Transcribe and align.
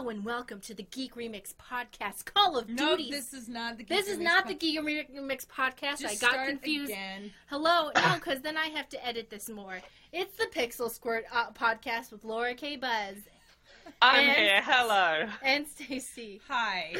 Hello 0.00 0.08
and 0.08 0.24
welcome 0.24 0.60
to 0.60 0.72
the 0.72 0.84
Geek 0.84 1.14
Remix 1.14 1.52
podcast, 1.54 2.24
Call 2.24 2.56
of 2.56 2.70
No, 2.70 2.96
Duty. 2.96 3.10
this 3.10 3.34
is 3.34 3.50
not 3.50 3.76
the. 3.76 3.84
This 3.84 4.08
is 4.08 4.16
Geek 4.16 4.24
not 4.24 4.44
Remix 4.46 4.48
the 4.48 4.54
Geek 4.54 4.80
Remix 4.80 5.46
podcast. 5.46 6.00
Just 6.00 6.04
I 6.04 6.26
got 6.26 6.32
start 6.32 6.48
confused. 6.48 6.90
Again. 6.90 7.30
Hello, 7.50 7.90
no, 7.94 8.14
because 8.14 8.40
then 8.40 8.56
I 8.56 8.68
have 8.68 8.88
to 8.88 9.06
edit 9.06 9.28
this 9.28 9.50
more. 9.50 9.78
It's 10.10 10.34
the 10.38 10.46
Pixel 10.46 10.90
Squirt 10.90 11.26
uh, 11.30 11.50
podcast 11.50 12.12
with 12.12 12.24
Laura 12.24 12.54
K. 12.54 12.76
Buzz 12.76 13.16
I'm 14.00 14.20
And- 14.26 14.38
here. 14.38 14.62
Hello. 14.64 15.26
and 15.42 15.66
Stacy. 15.68 16.40
Hi. 16.48 16.94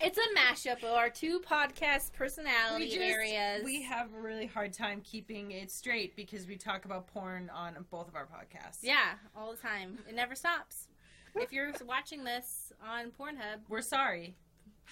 It's 0.00 0.18
a 0.18 0.36
mashup 0.36 0.78
of 0.82 0.90
our 0.90 1.10
two 1.10 1.38
podcast 1.38 2.14
personality 2.14 2.86
we 2.86 2.90
just 2.90 3.00
areas. 3.00 3.64
we 3.64 3.80
have 3.82 4.08
a 4.12 4.20
really 4.20 4.46
hard 4.46 4.72
time 4.72 5.02
keeping 5.04 5.52
it 5.52 5.70
straight 5.70 6.16
because 6.16 6.48
we 6.48 6.56
talk 6.56 6.84
about 6.84 7.06
porn 7.06 7.48
on 7.54 7.74
both 7.92 8.08
of 8.08 8.16
our 8.16 8.26
podcasts. 8.26 8.78
yeah, 8.82 9.12
all 9.36 9.52
the 9.52 9.56
time. 9.58 9.98
It 10.08 10.16
never 10.16 10.34
stops. 10.34 10.88
If 11.36 11.52
you're 11.52 11.72
watching 11.86 12.24
this 12.24 12.72
on 12.86 13.10
Pornhub, 13.10 13.60
We're 13.68 13.80
sorry. 13.82 14.34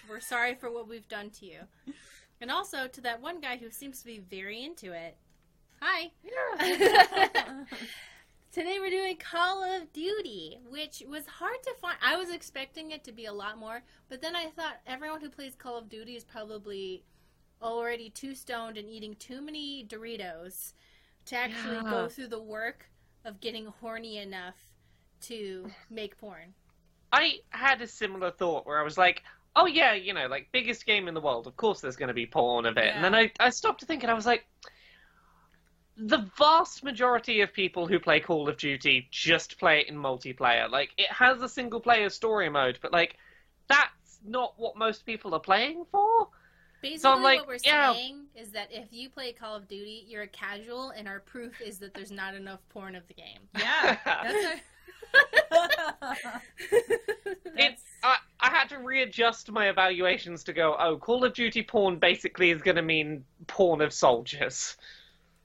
we're 0.08 0.20
sorry 0.20 0.54
for 0.54 0.70
what 0.70 0.88
we've 0.88 1.08
done 1.08 1.30
to 1.30 1.46
you. 1.46 1.60
And 2.40 2.50
also 2.50 2.88
to 2.88 3.00
that 3.02 3.20
one 3.22 3.40
guy 3.40 3.56
who 3.56 3.70
seems 3.70 4.00
to 4.00 4.06
be 4.06 4.18
very 4.18 4.62
into 4.64 4.92
it. 4.92 5.16
Hi. 5.80 6.10
Yeah. 6.24 7.64
Today 8.52 8.78
we're 8.80 8.90
doing 8.90 9.16
Call 9.16 9.62
of 9.62 9.92
Duty, 9.92 10.58
which 10.68 11.02
was 11.08 11.26
hard 11.26 11.62
to 11.62 11.74
find. 11.80 11.96
I 12.02 12.16
was 12.16 12.30
expecting 12.30 12.90
it 12.90 13.02
to 13.04 13.12
be 13.12 13.24
a 13.26 13.32
lot 13.32 13.58
more, 13.58 13.82
but 14.08 14.20
then 14.20 14.36
I 14.36 14.46
thought 14.46 14.80
everyone 14.86 15.20
who 15.20 15.30
plays 15.30 15.54
Call 15.54 15.78
of 15.78 15.88
Duty 15.88 16.16
is 16.16 16.24
probably 16.24 17.02
already 17.62 18.10
too 18.10 18.34
stoned 18.34 18.76
and 18.76 18.90
eating 18.90 19.14
too 19.18 19.40
many 19.40 19.86
Doritos 19.88 20.74
to 21.26 21.36
actually 21.36 21.76
Yeah. 21.76 21.82
go 21.90 22.08
through 22.08 22.26
the 22.28 22.42
work 22.42 22.90
of 23.24 23.40
getting 23.40 23.66
horny 23.66 24.18
enough 24.18 24.56
to 25.22 25.70
make 25.90 26.18
porn. 26.18 26.54
I 27.12 27.40
had 27.50 27.82
a 27.82 27.86
similar 27.86 28.30
thought 28.30 28.66
where 28.66 28.80
I 28.80 28.82
was 28.82 28.96
like, 28.96 29.22
oh 29.54 29.66
yeah, 29.66 29.94
you 29.94 30.14
know, 30.14 30.26
like 30.26 30.48
biggest 30.52 30.86
game 30.86 31.08
in 31.08 31.14
the 31.14 31.20
world. 31.20 31.46
Of 31.46 31.56
course, 31.56 31.80
there's 31.80 31.96
going 31.96 32.08
to 32.08 32.14
be 32.14 32.26
porn 32.26 32.66
of 32.66 32.76
it. 32.76 32.94
And 32.94 33.04
then 33.04 33.14
I, 33.14 33.30
I 33.38 33.50
stopped 33.50 33.80
to 33.80 33.86
think, 33.86 34.02
and 34.02 34.10
I 34.10 34.14
was 34.14 34.26
like, 34.26 34.46
the 35.96 36.26
vast 36.38 36.82
majority 36.82 37.42
of 37.42 37.52
people 37.52 37.86
who 37.86 37.98
play 37.98 38.20
Call 38.20 38.48
of 38.48 38.56
Duty 38.56 39.08
just 39.10 39.58
play 39.58 39.80
it 39.80 39.88
in 39.88 39.96
multiplayer. 39.96 40.70
Like 40.70 40.90
it 40.96 41.10
has 41.10 41.42
a 41.42 41.48
single 41.48 41.80
player 41.80 42.08
story 42.08 42.48
mode, 42.48 42.78
but 42.80 42.92
like 42.92 43.16
that's 43.68 44.18
not 44.24 44.54
what 44.56 44.76
most 44.76 45.04
people 45.04 45.34
are 45.34 45.40
playing 45.40 45.84
for. 45.90 46.28
Basically, 46.80 47.22
like, 47.22 47.38
what 47.38 47.48
we're 47.48 47.58
yeah. 47.64 47.92
saying 47.92 48.24
is 48.34 48.50
that 48.50 48.68
if 48.72 48.88
you 48.90 49.08
play 49.08 49.32
Call 49.32 49.54
of 49.54 49.68
Duty, 49.68 50.04
you're 50.08 50.22
a 50.22 50.28
casual, 50.28 50.90
and 50.90 51.06
our 51.06 51.20
proof 51.20 51.60
is 51.60 51.78
that 51.78 51.94
there's 51.94 52.10
not 52.10 52.34
enough 52.34 52.58
porn 52.70 52.96
of 52.96 53.06
the 53.06 53.14
game. 53.14 53.38
Yeah. 53.56 53.98
It's 57.54 57.82
I, 58.02 58.16
I 58.40 58.50
had 58.50 58.68
to 58.70 58.78
readjust 58.78 59.50
my 59.50 59.68
evaluations 59.68 60.44
to 60.44 60.52
go, 60.52 60.74
oh, 60.78 60.96
Call 60.96 61.24
of 61.24 61.34
Duty 61.34 61.62
porn 61.62 61.98
basically 61.98 62.50
is 62.50 62.62
going 62.62 62.76
to 62.76 62.82
mean 62.82 63.24
porn 63.46 63.80
of 63.80 63.92
soldiers. 63.92 64.76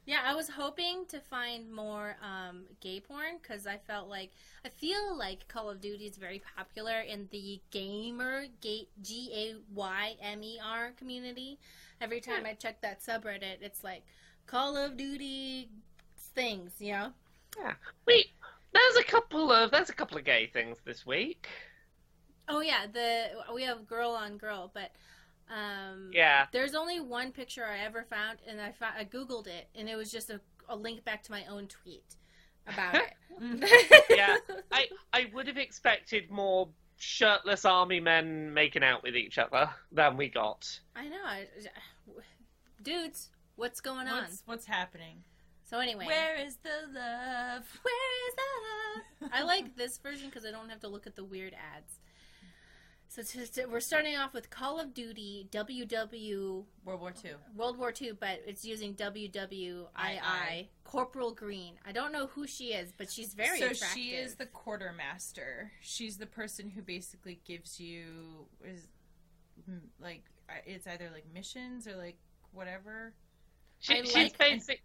Yeah, 0.06 0.22
I 0.26 0.34
was 0.36 0.48
hoping 0.50 1.04
to 1.10 1.20
find 1.20 1.70
more 1.70 2.16
um, 2.24 2.64
gay 2.80 3.02
porn 3.02 3.40
because 3.42 3.68
I 3.68 3.78
felt 3.78 4.08
like 4.08 4.32
I 4.64 4.70
feel 4.70 5.18
like 5.18 5.46
Call 5.50 5.70
of 5.70 5.82
Duty 5.82 6.06
is 6.06 6.16
very 6.16 6.42
popular 6.56 7.02
in 7.02 7.28
the 7.32 7.60
gamer 7.72 8.46
G 8.62 8.88
A 9.04 9.56
Y 9.76 10.16
M 10.22 10.42
E 10.44 10.60
R 10.64 10.92
community. 10.98 11.60
Every 12.00 12.22
time 12.22 12.46
I 12.46 12.54
check 12.54 12.80
that 12.82 13.02
subreddit, 13.02 13.62
it's 13.62 13.84
like 13.84 14.04
Call 14.46 14.78
of 14.78 14.96
Duty 14.96 15.68
things, 16.34 16.72
you 16.80 16.94
know. 16.94 17.12
Yeah. 17.58 17.74
Wait, 18.06 18.28
there's 18.78 19.06
a 19.06 19.10
couple 19.10 19.52
of 19.52 19.72
there's 19.72 19.90
a 19.90 19.94
couple 19.94 20.18
of 20.18 20.24
gay 20.24 20.48
things 20.48 20.78
this 20.86 21.06
week. 21.06 21.48
Oh 22.48 22.62
yeah, 22.62 22.86
the 22.92 23.28
we 23.54 23.64
have 23.64 23.88
girl 23.88 24.12
on 24.12 24.38
girl, 24.38 24.72
but 24.74 24.92
um, 25.50 26.12
Yeah, 26.14 26.46
There's 26.52 26.76
only 26.76 27.00
one 27.00 27.32
picture 27.32 27.66
I 27.66 27.80
ever 27.80 28.04
found, 28.10 28.40
and 28.48 28.60
I 28.60 28.72
found, 28.74 28.96
I 28.98 29.06
googled 29.06 29.48
it, 29.48 29.70
and 29.76 29.88
it 29.88 29.96
was 29.96 30.12
just 30.12 30.30
a, 30.30 30.42
a 30.68 30.76
link 30.76 31.06
back 31.06 31.24
to 31.24 31.32
my 31.32 31.46
own 31.46 31.68
tweet 31.68 32.16
about 32.68 32.96
it. 32.96 33.14
Yeah. 34.10 34.38
I 34.72 34.88
I 35.14 35.30
would 35.34 35.48
have 35.48 35.58
expected 35.58 36.32
more 36.32 36.70
shirtless 36.98 37.66
army 37.66 38.00
men 38.00 38.54
making 38.54 38.84
out 38.84 39.04
with 39.04 39.16
each 39.16 39.38
other 39.38 39.70
than 39.92 40.18
we 40.18 40.30
got. 40.30 40.80
I 40.96 41.08
know, 41.08 41.24
I, 41.24 41.48
dudes. 42.82 43.30
What's 43.56 43.82
going 43.82 44.08
on? 44.08 44.24
what's, 44.24 44.44
what's 44.46 44.66
happening? 44.66 45.24
So 45.70 45.80
anyway, 45.80 46.06
Where 46.06 46.36
is 46.38 46.56
the 46.64 46.70
love? 46.94 47.64
where 47.82 48.28
is 48.30 48.36
that? 48.36 49.30
I 49.34 49.44
like 49.44 49.76
this 49.76 49.98
version 49.98 50.30
because 50.30 50.46
I 50.46 50.52
don't 50.52 50.70
have 50.70 50.80
to 50.82 50.88
look 50.88 51.06
at 51.08 51.16
the 51.18 51.26
weird 51.26 51.54
ads. 51.76 52.00
So 53.10 53.22
to, 53.24 53.52
to- 53.54 53.66
we're 53.66 53.80
starting 53.82 54.16
off 54.16 54.34
with 54.34 54.50
Call 54.50 54.80
of 54.80 54.94
Duty 54.94 55.48
WW 55.52 56.64
World 56.86 57.02
War 57.02 57.14
II. 57.24 57.32
World 57.56 57.78
War 57.78 57.94
II, 58.00 58.14
but 58.20 58.42
it's 58.46 58.64
using 58.64 58.94
WWII 58.96 59.84
II. 60.54 60.70
Corporal 60.84 61.32
Green. 61.34 61.74
I 61.86 61.92
don't 61.92 62.12
know 62.14 62.28
who 62.28 62.48
she 62.48 62.68
is, 62.74 62.94
but 62.98 63.12
she's 63.12 63.34
very 63.34 63.60
so 63.60 63.66
attractive. 63.68 63.90
she 63.94 64.10
is 64.12 64.36
the 64.36 64.46
quartermaster. 64.46 65.72
She's 65.82 66.18
the 66.18 66.26
person 66.28 66.70
who 66.70 66.82
basically 66.82 67.40
gives 67.46 67.80
you 67.80 68.48
is 68.64 68.88
like 70.02 70.24
uh, 70.50 70.54
it's 70.66 70.88
either 70.88 71.10
like 71.14 71.26
missions 71.34 71.88
or 71.88 71.96
like 71.98 72.18
whatever. 72.54 73.14
She, 73.80 73.96
I 73.96 74.02
she's 74.04 74.14
like- 74.16 74.38
basic. 74.38 74.82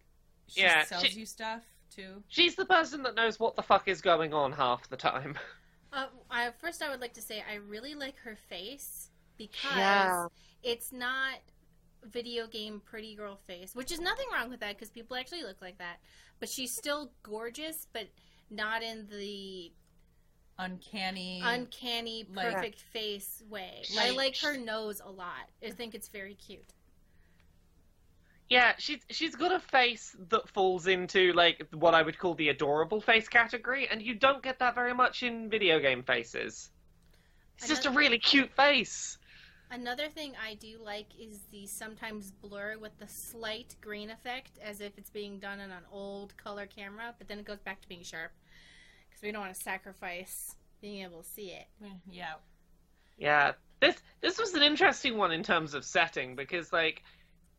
She 0.48 0.60
Yeah, 0.62 0.84
sells 0.84 1.04
she- 1.04 1.20
you 1.20 1.26
stuff 1.26 1.62
too. 1.91 2.22
She's 2.28 2.54
the 2.56 2.66
person 2.66 3.03
that 3.04 3.14
knows 3.14 3.38
what 3.41 3.56
the 3.56 3.62
fuck 3.62 3.88
is 3.88 4.00
going 4.00 4.32
on 4.34 4.53
half 4.53 4.88
the 4.88 4.97
time. 4.97 5.38
Uh, 5.94 6.06
I, 6.30 6.50
first, 6.58 6.82
I 6.82 6.88
would 6.88 7.03
like 7.03 7.12
to 7.12 7.20
say 7.20 7.44
I 7.47 7.56
really 7.56 7.94
like 7.94 8.16
her 8.20 8.34
face 8.34 9.10
because 9.36 9.76
Yeah. 9.76 10.26
it's 10.62 10.91
not 10.91 11.34
video 12.02 12.47
game 12.47 12.81
pretty 12.82 13.14
girl 13.14 13.36
face, 13.47 13.75
which 13.75 13.92
is 13.92 14.00
nothing 14.00 14.25
wrong 14.32 14.48
with 14.48 14.60
that 14.60 14.75
because 14.75 14.88
people 14.88 15.19
actually 15.19 15.42
look 15.42 15.60
like 15.60 15.76
that. 15.76 15.98
But 16.41 16.48
she's 16.48 16.75
still 16.75 17.12
gorgeous, 17.22 17.88
but 17.92 18.08
not 18.48 18.82
in 18.82 19.06
the 19.10 19.70
Uncanny. 20.58 21.42
uncanny, 21.44 22.25
like- 22.32 22.54
perfect 22.54 22.81
face 22.81 23.42
way. 23.50 23.82
I 23.98 24.08
Like- 24.08 24.16
like 24.16 24.36
her 24.38 24.56
nose 24.56 25.00
a 25.04 25.10
lot. 25.10 25.50
I 25.62 25.72
think 25.72 25.94
it's 25.94 26.08
very 26.08 26.34
cute. 26.36 26.72
Yeah, 28.52 28.74
she's 28.76 28.98
she's 29.08 29.34
got 29.34 29.50
a 29.50 29.58
face 29.58 30.14
that 30.28 30.46
falls 30.46 30.86
into 30.86 31.32
like 31.32 31.66
what 31.72 31.94
I 31.94 32.02
would 32.02 32.18
call 32.18 32.34
the 32.34 32.50
adorable 32.50 33.00
face 33.00 33.26
category, 33.26 33.88
and 33.90 34.02
you 34.02 34.14
don't 34.14 34.42
get 34.42 34.58
that 34.58 34.74
very 34.74 34.92
much 34.92 35.22
in 35.22 35.48
video 35.48 35.80
game 35.80 36.02
faces. 36.02 36.70
It's 37.56 37.66
just 37.66 37.86
a 37.86 37.90
really 37.90 38.18
cute 38.18 38.54
face. 38.54 39.16
Another 39.70 40.10
thing 40.10 40.34
I 40.46 40.52
do 40.52 40.76
like 40.84 41.06
is 41.18 41.40
the 41.50 41.66
sometimes 41.66 42.30
blur 42.30 42.76
with 42.76 42.92
the 42.98 43.08
slight 43.08 43.74
green 43.80 44.10
effect, 44.10 44.58
as 44.62 44.82
if 44.82 44.98
it's 44.98 45.08
being 45.08 45.38
done 45.38 45.58
on 45.58 45.70
an 45.70 45.84
old 45.90 46.36
color 46.36 46.66
camera, 46.66 47.14
but 47.16 47.28
then 47.28 47.38
it 47.38 47.46
goes 47.46 47.60
back 47.60 47.80
to 47.80 47.88
being 47.88 48.02
sharp 48.02 48.32
because 49.08 49.22
we 49.22 49.32
don't 49.32 49.40
want 49.40 49.54
to 49.54 49.60
sacrifice 49.62 50.56
being 50.82 51.02
able 51.02 51.22
to 51.22 51.28
see 51.30 51.52
it. 51.52 51.69
Mm, 51.82 52.00
yeah. 52.10 52.34
Yeah, 53.16 53.52
this 53.80 53.96
this 54.20 54.38
was 54.38 54.52
an 54.52 54.62
interesting 54.62 55.16
one 55.16 55.32
in 55.32 55.42
terms 55.42 55.72
of 55.72 55.86
setting 55.86 56.36
because 56.36 56.70
like 56.70 57.02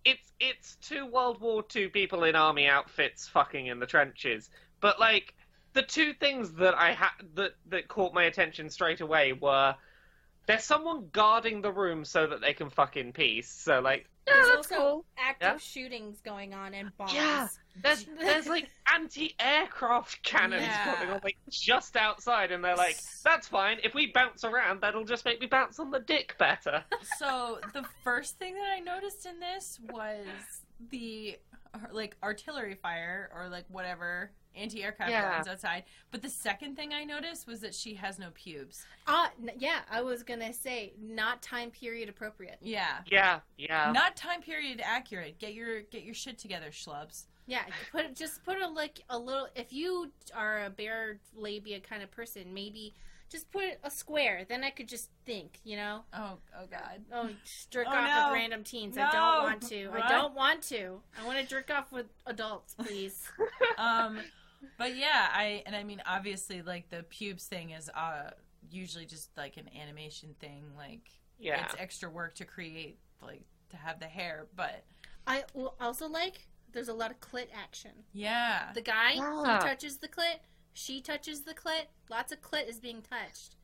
it's 0.05 0.31
it's 0.39 0.75
two 0.77 1.05
World 1.05 1.39
War 1.39 1.63
II 1.75 1.89
people 1.89 2.23
in 2.23 2.35
army 2.35 2.67
outfits 2.67 3.27
fucking 3.27 3.67
in 3.67 3.79
the 3.79 3.85
trenches, 3.85 4.49
but 4.81 4.99
like 4.99 5.33
the 5.73 5.81
two 5.81 6.13
things 6.13 6.53
that 6.53 6.75
I 6.75 6.91
had 6.91 7.11
that 7.35 7.51
that 7.67 7.87
caught 7.87 8.13
my 8.13 8.23
attention 8.23 8.69
straight 8.69 9.01
away 9.01 9.33
were 9.33 9.75
there's 10.45 10.63
someone 10.63 11.07
guarding 11.11 11.61
the 11.61 11.71
room 11.71 12.03
so 12.05 12.27
that 12.27 12.41
they 12.41 12.53
can 12.53 12.69
fuck 12.69 12.97
in 12.97 13.13
peace. 13.13 13.49
So 13.49 13.79
like 13.79 14.07
yeah, 14.27 14.33
There's 14.35 14.47
that's 14.47 14.71
also 14.71 14.75
cool. 14.75 15.05
active 15.17 15.47
Yeah. 15.53 15.57
shootings 15.57 16.21
going 16.21 16.53
on 16.53 16.73
and 16.73 16.95
bombs. 16.97 17.13
Yeah. 17.13 17.47
There's 17.81 18.05
there's 18.19 18.47
like 18.47 18.69
anti-aircraft 18.93 20.23
cannons 20.23 20.63
Yeah. 20.63 20.95
going 20.95 21.09
on 21.11 21.19
like 21.23 21.37
just 21.49 21.95
outside, 21.97 22.51
and 22.51 22.63
they're 22.63 22.75
like, 22.75 22.97
"That's 23.23 23.47
fine. 23.47 23.79
If 23.83 23.93
we 23.93 24.11
bounce 24.13 24.43
around, 24.43 24.81
that'll 24.81 25.03
just 25.05 25.25
make 25.25 25.39
me 25.41 25.47
bounce 25.47 25.79
on 25.79 25.91
the 25.91 25.99
dick 25.99 26.35
better." 26.37 26.83
So 27.17 27.59
the 27.73 27.83
first 28.03 28.37
thing 28.39 28.53
that 28.55 28.69
I 28.75 28.79
noticed 28.79 29.25
in 29.25 29.39
this 29.39 29.79
was 29.91 30.25
the 30.89 31.37
like 31.91 32.15
artillery 32.23 32.75
fire 32.75 33.29
or 33.35 33.49
like 33.49 33.65
whatever 33.69 34.31
anti-aircraft 34.55 35.11
Yeah. 35.11 35.31
guns 35.35 35.47
outside. 35.47 35.83
But 36.11 36.21
the 36.21 36.29
second 36.29 36.75
thing 36.75 36.93
I 36.93 37.03
noticed 37.03 37.47
was 37.47 37.61
that 37.61 37.73
she 37.73 37.95
has 37.95 38.19
no 38.19 38.29
pubes. 38.33 38.85
Uh, 39.07 39.27
n- 39.41 39.51
yeah, 39.57 39.81
I 39.89 40.01
was 40.01 40.23
gonna 40.23 40.53
say 40.53 40.93
not 40.99 41.41
time 41.41 41.71
period 41.71 42.09
appropriate. 42.09 42.57
Yeah. 42.61 42.99
Yeah, 43.07 43.39
yeah. 43.57 43.91
Not 43.91 44.15
time 44.15 44.41
period 44.41 44.81
accurate. 44.83 45.39
Get 45.39 45.53
your 45.53 45.81
get 45.81 46.03
your 46.03 46.13
shit 46.15 46.37
together, 46.37 46.69
schlubs. 46.71 47.25
Yeah, 47.45 47.63
put 47.91 48.15
just 48.15 48.43
put 48.45 48.61
a 48.61 48.67
like 48.67 49.01
a 49.09 49.17
little. 49.17 49.47
If 49.55 49.73
you 49.73 50.11
are 50.33 50.65
a 50.65 50.69
bare 50.69 51.19
labia 51.35 51.79
kind 51.81 52.01
of 52.01 52.09
person, 52.09 52.53
maybe 52.53 52.93
just 53.29 53.51
put 53.51 53.63
a 53.83 53.89
square. 53.91 54.45
Then 54.47 54.63
I 54.63 54.69
could 54.69 54.87
just 54.87 55.09
think, 55.25 55.59
you 55.65 55.75
know. 55.75 56.03
Oh 56.13 56.37
oh 56.57 56.65
god. 56.71 57.03
Oh, 57.11 57.29
just 57.43 57.69
jerk 57.71 57.87
Oh, 57.89 57.93
off 57.93 58.07
no. 58.07 58.27
with 58.31 58.39
random 58.39 58.63
teens. 58.63 58.97
I 58.97 59.11
don't 59.11 59.43
want 59.43 59.61
to. 59.69 59.89
I 59.91 60.07
don't 60.09 60.33
want 60.35 60.61
to. 60.69 61.01
I 61.21 61.25
want 61.25 61.39
to 61.39 61.45
jerk 61.45 61.69
off 61.69 61.91
with 61.91 62.05
adults, 62.25 62.75
please. 62.75 63.27
Um 63.77 64.19
but 64.77 64.95
yeah, 64.95 65.27
I 65.31 65.63
and 65.65 65.75
I 65.75 65.83
mean 65.83 66.01
obviously 66.05 66.61
like 66.61 66.89
the 66.89 67.03
pubes 67.03 67.45
thing 67.45 67.71
is 67.71 67.89
uh 67.89 68.31
usually 68.71 69.05
just 69.05 69.29
like 69.37 69.57
an 69.57 69.69
animation 69.79 70.35
thing. 70.39 70.63
Like 70.77 71.09
Yeah. 71.39 71.63
it's 71.65 71.75
extra 71.79 72.09
work 72.09 72.35
to 72.35 72.45
create, 72.45 72.97
like 73.21 73.43
to 73.69 73.77
have 73.77 73.99
the 73.99 74.07
hair. 74.07 74.47
But 74.55 74.83
I 75.27 75.43
will 75.53 75.75
also 75.79 76.07
like 76.07 76.47
there's 76.71 76.89
a 76.89 76.93
lot 76.93 77.11
of 77.11 77.19
clit 77.19 77.47
action. 77.53 77.91
yeah, 78.13 78.71
The 78.73 78.81
guy 78.81 79.13
Yeah. 79.13 79.59
he 79.59 79.65
touches 79.67 79.97
the 79.97 80.07
clit, 80.07 80.39
she 80.73 81.01
touches 81.01 81.41
the 81.43 81.53
clit. 81.53 81.85
Lots 82.09 82.31
of 82.31 82.41
clit 82.41 82.67
is 82.67 82.79
being 82.79 83.01
touched. 83.03 83.55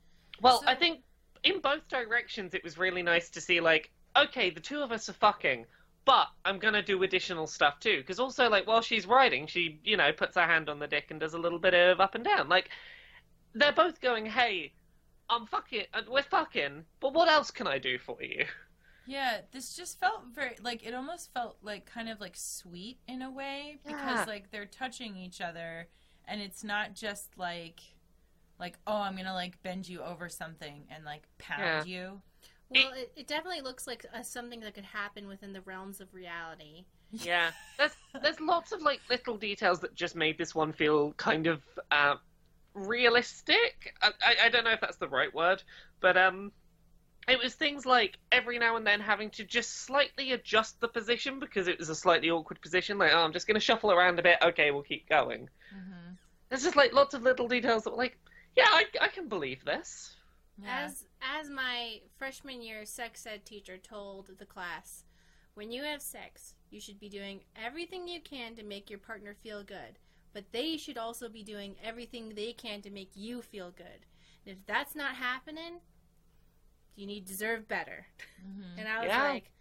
Well, 0.42 0.62
So- 0.62 0.68
I 0.68 0.76
think 0.76 1.04
in 1.44 1.60
both 1.60 1.88
directions 1.88 2.54
it 2.54 2.64
was 2.64 2.78
really 2.78 3.02
nice 3.02 3.30
to 3.32 3.42
see 3.42 3.62
like, 3.62 3.92
okay, 4.16 4.50
the 4.52 4.60
two 4.60 4.82
of 4.82 4.92
us 4.92 5.10
are 5.10 5.14
fucking, 5.14 5.66
but 6.10 6.28
I'm 6.44 6.58
gonna 6.58 6.82
do 6.82 7.04
additional 7.04 7.46
stuff 7.46 7.80
too. 7.80 7.98
Because 7.98 8.20
also, 8.20 8.50
like, 8.50 8.66
while 8.66 8.82
she's 8.82 9.06
riding, 9.06 9.46
she 9.46 9.80
you 9.84 9.96
know 9.96 10.12
puts 10.12 10.36
her 10.38 10.46
hand 10.48 10.68
on 10.68 10.80
the 10.80 10.88
dick 10.88 11.12
and 11.12 11.20
does 11.20 11.36
a 11.36 11.38
little 11.38 11.60
bit 11.60 11.76
of 11.76 12.00
up 12.00 12.16
and 12.16 12.24
down. 12.24 12.50
Like, 12.50 12.70
they're 13.54 13.72
both 13.74 14.02
going, 14.02 14.26
hey, 14.26 14.74
I'm 15.30 15.46
fucking, 15.46 15.84
uh, 15.94 16.02
we're 16.10 16.24
fucking, 16.24 16.86
but 17.00 17.14
what 17.14 17.30
else 17.30 17.52
can 17.52 17.68
I 17.68 17.78
do 17.78 18.00
for 18.00 18.18
you? 18.24 18.46
yeah. 19.06 19.42
This 19.52 19.76
just 19.76 20.00
felt 20.00 20.22
very 20.34 20.56
like 20.62 20.84
it 20.84 20.96
almost 20.96 21.32
felt 21.34 21.58
like 21.62 21.86
kind 21.86 22.10
of 22.10 22.20
like 22.20 22.36
sweet 22.36 22.98
in 23.08 23.22
a 23.22 23.30
way 23.32 23.80
because 23.86 24.22
Yeah. 24.22 24.26
like 24.28 24.50
they're 24.52 24.66
touching 24.66 25.16
each 25.16 25.42
other, 25.42 25.88
and 26.26 26.42
it's 26.42 26.64
not 26.64 26.96
just 26.96 27.38
like. 27.38 27.82
Like 28.60 28.78
oh, 28.86 28.98
I'm 28.98 29.16
gonna 29.16 29.34
like 29.34 29.62
bend 29.64 29.88
you 29.88 30.02
over 30.02 30.28
something 30.28 30.84
and 30.94 31.06
like 31.06 31.24
pound 31.38 31.88
you. 31.88 32.22
Well, 32.72 32.94
it, 32.94 33.12
it 33.16 33.28
definitely 33.28 33.62
looks 33.62 33.88
like 33.88 34.06
uh 34.14 34.22
something 34.22 34.60
that 34.62 34.76
could 34.76 34.86
happen 34.86 35.28
within 35.28 35.54
the 35.54 35.62
realms 35.62 36.02
of 36.02 36.14
reality. 36.14 36.86
Yeah, 37.12 37.52
there's 37.78 37.96
there's 38.22 38.40
lots 38.40 38.72
of 38.72 38.82
like 38.82 39.02
little 39.10 39.38
details 39.38 39.80
that 39.80 39.96
just 39.96 40.16
made 40.16 40.38
this 40.38 40.54
one 40.54 40.74
feel 40.74 41.14
kind 41.14 41.48
of 41.48 41.62
uh, 41.90 42.16
realistic. 42.74 43.96
I, 44.02 44.12
I 44.24 44.36
I 44.46 44.50
don't 44.50 44.64
know 44.64 44.72
if 44.72 44.82
that's 44.82 44.98
the 44.98 45.08
right 45.08 45.34
word, 45.34 45.64
but 46.02 46.18
um, 46.18 46.52
it 47.28 47.40
was 47.42 47.56
things 47.56 47.86
like 47.86 48.18
every 48.32 48.60
now 48.60 48.76
and 48.76 48.86
then 48.86 49.00
having 49.00 49.32
to 49.32 49.44
just 49.44 49.86
slightly 49.86 50.34
adjust 50.34 50.80
the 50.82 50.88
position 50.88 51.40
because 51.40 51.68
it 51.68 51.80
was 51.80 51.90
a 51.90 51.96
slightly 51.96 52.30
awkward 52.30 52.62
position. 52.62 53.00
Like, 53.00 53.12
oh, 53.14 53.20
I'm 53.20 53.34
just 53.34 53.48
gonna 53.48 53.60
shuffle 53.60 53.92
around 53.92 54.20
a 54.20 54.24
bit. 54.24 54.38
Okay, 54.44 54.70
we'll 54.70 54.84
keep 54.84 55.10
going. 55.10 55.50
Mm-hmm. 55.76 56.14
There's 56.50 56.64
just 56.64 56.76
like 56.76 56.94
lots 56.94 57.16
of 57.16 57.24
little 57.24 57.48
details 57.48 57.84
that 57.84 57.92
were 57.92 57.98
like, 57.98 58.20
yeah, 58.56 58.68
I 58.68 58.86
I 59.02 59.08
can 59.08 59.28
believe 59.28 59.66
this. 59.66 60.16
Yeah. 60.64 60.86
As 60.86 61.06
as 61.22 61.50
my 61.50 62.02
freshman 62.18 62.62
year 62.62 62.86
sex 62.86 63.26
ed 63.26 63.46
teacher 63.46 63.78
told 63.78 64.38
the 64.38 64.46
class, 64.46 65.04
when 65.54 65.72
you 65.72 65.84
have 65.84 66.02
sex, 66.02 66.56
you 66.70 66.80
should 66.80 67.00
be 67.00 67.10
doing 67.10 67.42
everything 67.56 68.08
you 68.08 68.22
can 68.22 68.56
to 68.56 68.64
make 68.64 68.90
your 68.90 69.00
partner 69.00 69.34
feel 69.34 69.64
good, 69.64 70.00
but 70.34 70.52
they 70.52 70.78
should 70.78 70.98
also 70.98 71.30
be 71.30 71.44
doing 71.44 71.76
everything 71.84 72.30
they 72.36 72.54
can 72.54 72.82
to 72.82 72.90
make 72.90 73.12
you 73.16 73.42
feel 73.42 73.72
good. 73.72 74.06
And 74.46 74.58
if 74.58 74.66
that's 74.66 74.96
not 74.96 75.16
happening, 75.16 75.82
you 76.96 77.06
need 77.06 77.26
deserve 77.26 77.68
better. 77.68 78.08
Mhm. 78.46 78.78
And 78.78 78.88
I 78.88 79.00
was 79.00 79.08
Yeah. 79.08 79.24
like, 79.24 79.52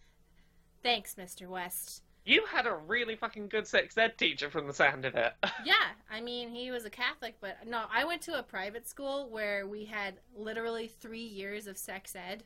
thanks, 0.83 1.15
Mr. 1.15 1.49
West. 1.49 2.03
You 2.29 2.45
had 2.45 2.67
a 2.67 2.75
really 2.75 3.17
fucking 3.17 3.49
good 3.49 3.67
sex 3.67 3.97
ed 3.97 4.19
teacher 4.19 4.51
from 4.51 4.67
the 4.67 4.75
sound 4.75 5.07
of 5.07 5.15
it. 5.15 5.33
Yeah, 5.65 5.73
I 6.11 6.21
mean, 6.21 6.51
he 6.51 6.71
was 6.71 6.85
a 6.85 6.91
Catholic, 6.91 7.37
but 7.41 7.57
no, 7.67 7.85
I 7.91 8.05
went 8.05 8.21
to 8.23 8.39
a 8.39 8.43
private 8.43 8.87
school 8.87 9.31
where 9.31 9.67
we 9.67 9.87
had 9.87 10.21
literally 10.37 10.89
three 10.89 11.25
years 11.25 11.67
of 11.67 11.79
sex 11.79 12.15
ed. 12.15 12.45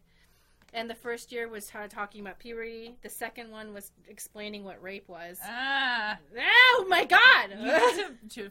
And 0.72 0.88
the 0.88 0.94
first 0.94 1.32
year 1.32 1.48
was 1.48 1.66
ta- 1.66 1.88
talking 1.88 2.20
about 2.20 2.38
puberty. 2.38 2.96
The 3.02 3.08
second 3.08 3.50
one 3.50 3.74
was 3.74 3.90
explaining 4.08 4.62
what 4.62 4.80
rape 4.80 5.08
was. 5.08 5.38
Ah, 5.44 6.16
oh 6.38 6.86
my 6.88 7.04
god! 7.04 7.50
to, 7.50 8.14
to 8.42 8.50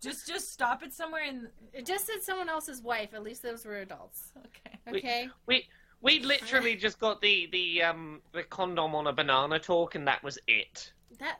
just 0.00 0.28
just 0.28 0.52
stop 0.52 0.82
it 0.82 0.92
somewhere 0.92 1.24
and 1.26 1.48
it 1.72 1.86
just 1.86 2.06
said 2.06 2.22
someone 2.22 2.48
else's 2.50 2.82
wife. 2.82 3.14
At 3.14 3.22
least 3.22 3.42
those 3.42 3.64
were 3.64 3.78
adults. 3.78 4.32
okay. 4.36 4.98
Okay? 4.98 5.28
We 5.46 5.54
we 5.56 5.64
literally 6.02 6.76
just 6.76 6.98
got 6.98 7.20
the 7.20 7.48
the 7.50 7.82
um 7.82 8.20
the 8.32 8.42
condom 8.44 8.94
on 8.94 9.06
a 9.06 9.12
banana 9.12 9.58
talk, 9.58 9.94
and 9.94 10.06
that 10.06 10.22
was 10.22 10.38
it. 10.46 10.92
That. 11.18 11.38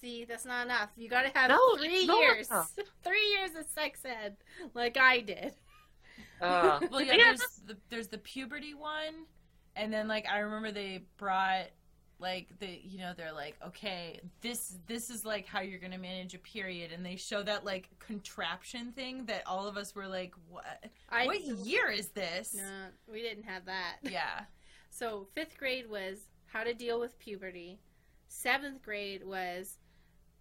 See, 0.00 0.24
that's 0.24 0.44
not 0.44 0.66
enough. 0.66 0.90
You 0.96 1.08
gotta 1.08 1.30
have 1.34 1.50
No, 1.50 1.76
three 1.76 2.04
years. 2.04 2.48
enough. 2.50 2.72
three 3.04 3.26
years 3.36 3.50
of 3.58 3.66
sex 3.66 4.04
ed, 4.04 4.36
like 4.74 4.96
I 4.96 5.20
did. 5.20 5.54
Uh, 6.40 6.78
Well, 6.90 7.00
yeah, 7.02 7.14
yeah, 7.14 7.24
there's 7.24 7.40
the 7.66 7.76
there's 7.90 8.08
the 8.08 8.18
puberty 8.18 8.74
one, 8.74 9.26
and 9.74 9.92
then 9.92 10.06
like 10.06 10.26
I 10.28 10.38
remember 10.38 10.70
they 10.70 11.02
brought 11.16 11.66
like 12.20 12.48
the 12.58 12.80
you 12.82 12.98
know 12.98 13.12
they're 13.16 13.32
like 13.32 13.56
okay 13.64 14.20
this 14.40 14.76
this 14.86 15.08
is 15.08 15.24
like 15.24 15.46
how 15.46 15.60
you're 15.60 15.78
gonna 15.78 15.98
manage 15.98 16.34
a 16.34 16.38
period, 16.38 16.92
and 16.92 17.04
they 17.04 17.16
show 17.16 17.42
that 17.42 17.64
like 17.64 17.88
contraption 17.98 18.92
thing 18.92 19.24
that 19.26 19.42
all 19.46 19.66
of 19.66 19.76
us 19.76 19.94
were 19.94 20.08
like 20.08 20.34
what 20.48 20.84
I, 21.10 21.26
what 21.26 21.40
year 21.42 21.90
is 21.90 22.08
this? 22.08 22.54
No, 22.54 22.62
we 23.10 23.22
didn't 23.22 23.44
have 23.44 23.64
that. 23.66 23.96
Yeah. 24.02 24.40
So 24.90 25.28
fifth 25.34 25.58
grade 25.58 25.88
was 25.88 26.18
how 26.46 26.64
to 26.64 26.74
deal 26.74 26.98
with 26.98 27.18
puberty. 27.18 27.78
Seventh 28.26 28.82
grade 28.82 29.22
was 29.24 29.76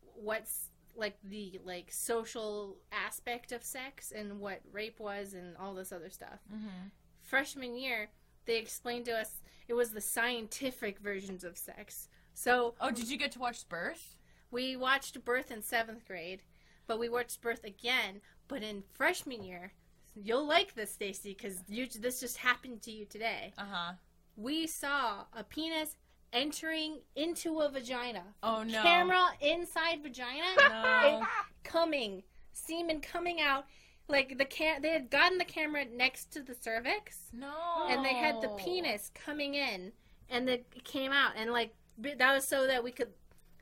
what's 0.01 0.69
like 0.95 1.18
the 1.23 1.59
like 1.63 1.91
social 1.91 2.77
aspect 2.91 3.51
of 3.51 3.63
sex 3.63 4.12
and 4.12 4.39
what 4.39 4.62
rape 4.71 5.00
was 5.00 5.33
and 5.33 5.56
all 5.57 5.73
this 5.73 5.91
other 5.91 6.09
stuff. 6.09 6.39
Mm-hmm. 6.51 6.88
Freshman 7.21 7.77
year, 7.77 8.09
they 8.45 8.57
explained 8.57 9.06
to 9.06 9.12
us 9.12 9.41
it 9.67 9.73
was 9.73 9.91
the 9.91 10.01
scientific 10.01 10.99
versions 10.99 11.43
of 11.43 11.57
sex. 11.57 12.07
So 12.33 12.75
Oh, 12.79 12.91
did 12.91 13.09
you 13.09 13.17
get 13.17 13.31
to 13.33 13.39
watch 13.39 13.67
Birth? 13.69 14.15
we 14.51 14.75
watched 14.77 15.23
Birth 15.25 15.51
in 15.51 15.61
seventh 15.61 16.05
grade, 16.05 16.41
but 16.87 16.99
we 16.99 17.09
watched 17.09 17.41
Birth 17.41 17.63
again. 17.63 18.21
But 18.47 18.63
in 18.63 18.83
freshman 18.93 19.43
year, 19.43 19.73
you'll 20.15 20.47
like 20.47 20.73
this, 20.73 20.91
Stacy, 20.93 21.33
because 21.37 21.63
you 21.67 21.85
this 21.87 22.19
just 22.19 22.37
happened 22.37 22.81
to 22.83 22.91
you 22.91 23.05
today. 23.05 23.53
Uh 23.57 23.65
huh. 23.69 23.91
we 24.37 24.67
saw 24.67 25.25
a 25.33 25.43
penis 25.43 25.95
entering 26.33 26.99
into 27.15 27.59
a 27.59 27.69
vagina. 27.69 28.23
Oh 28.43 28.63
no. 28.63 28.81
Camera 28.83 29.29
inside 29.41 30.01
vagina 30.03 30.45
No. 30.59 31.25
coming, 31.63 32.23
semen 32.53 33.01
coming 33.01 33.41
out. 33.41 33.65
Like 34.09 34.38
the 34.38 34.45
cam, 34.45 34.81
they 34.81 34.89
had 34.92 35.09
gotten 35.09 35.38
the 35.38 35.45
camera 35.45 35.83
next 35.86 36.31
to 36.31 36.42
the 36.42 36.56
cervix, 36.56 37.18
No. 37.33 37.88
and 37.89 38.06
they 38.06 38.13
had 38.13 38.42
the 38.42 38.48
penis 38.50 39.12
coming 39.13 39.54
in, 39.56 39.92
and 40.30 40.50
it 40.50 40.65
came 40.86 41.12
out, 41.12 41.33
and 41.36 41.51
like 41.51 41.74
that 41.98 42.33
was 42.33 42.48
so 42.48 42.68
that 42.68 42.83
we 42.83 42.92
could 42.92 43.09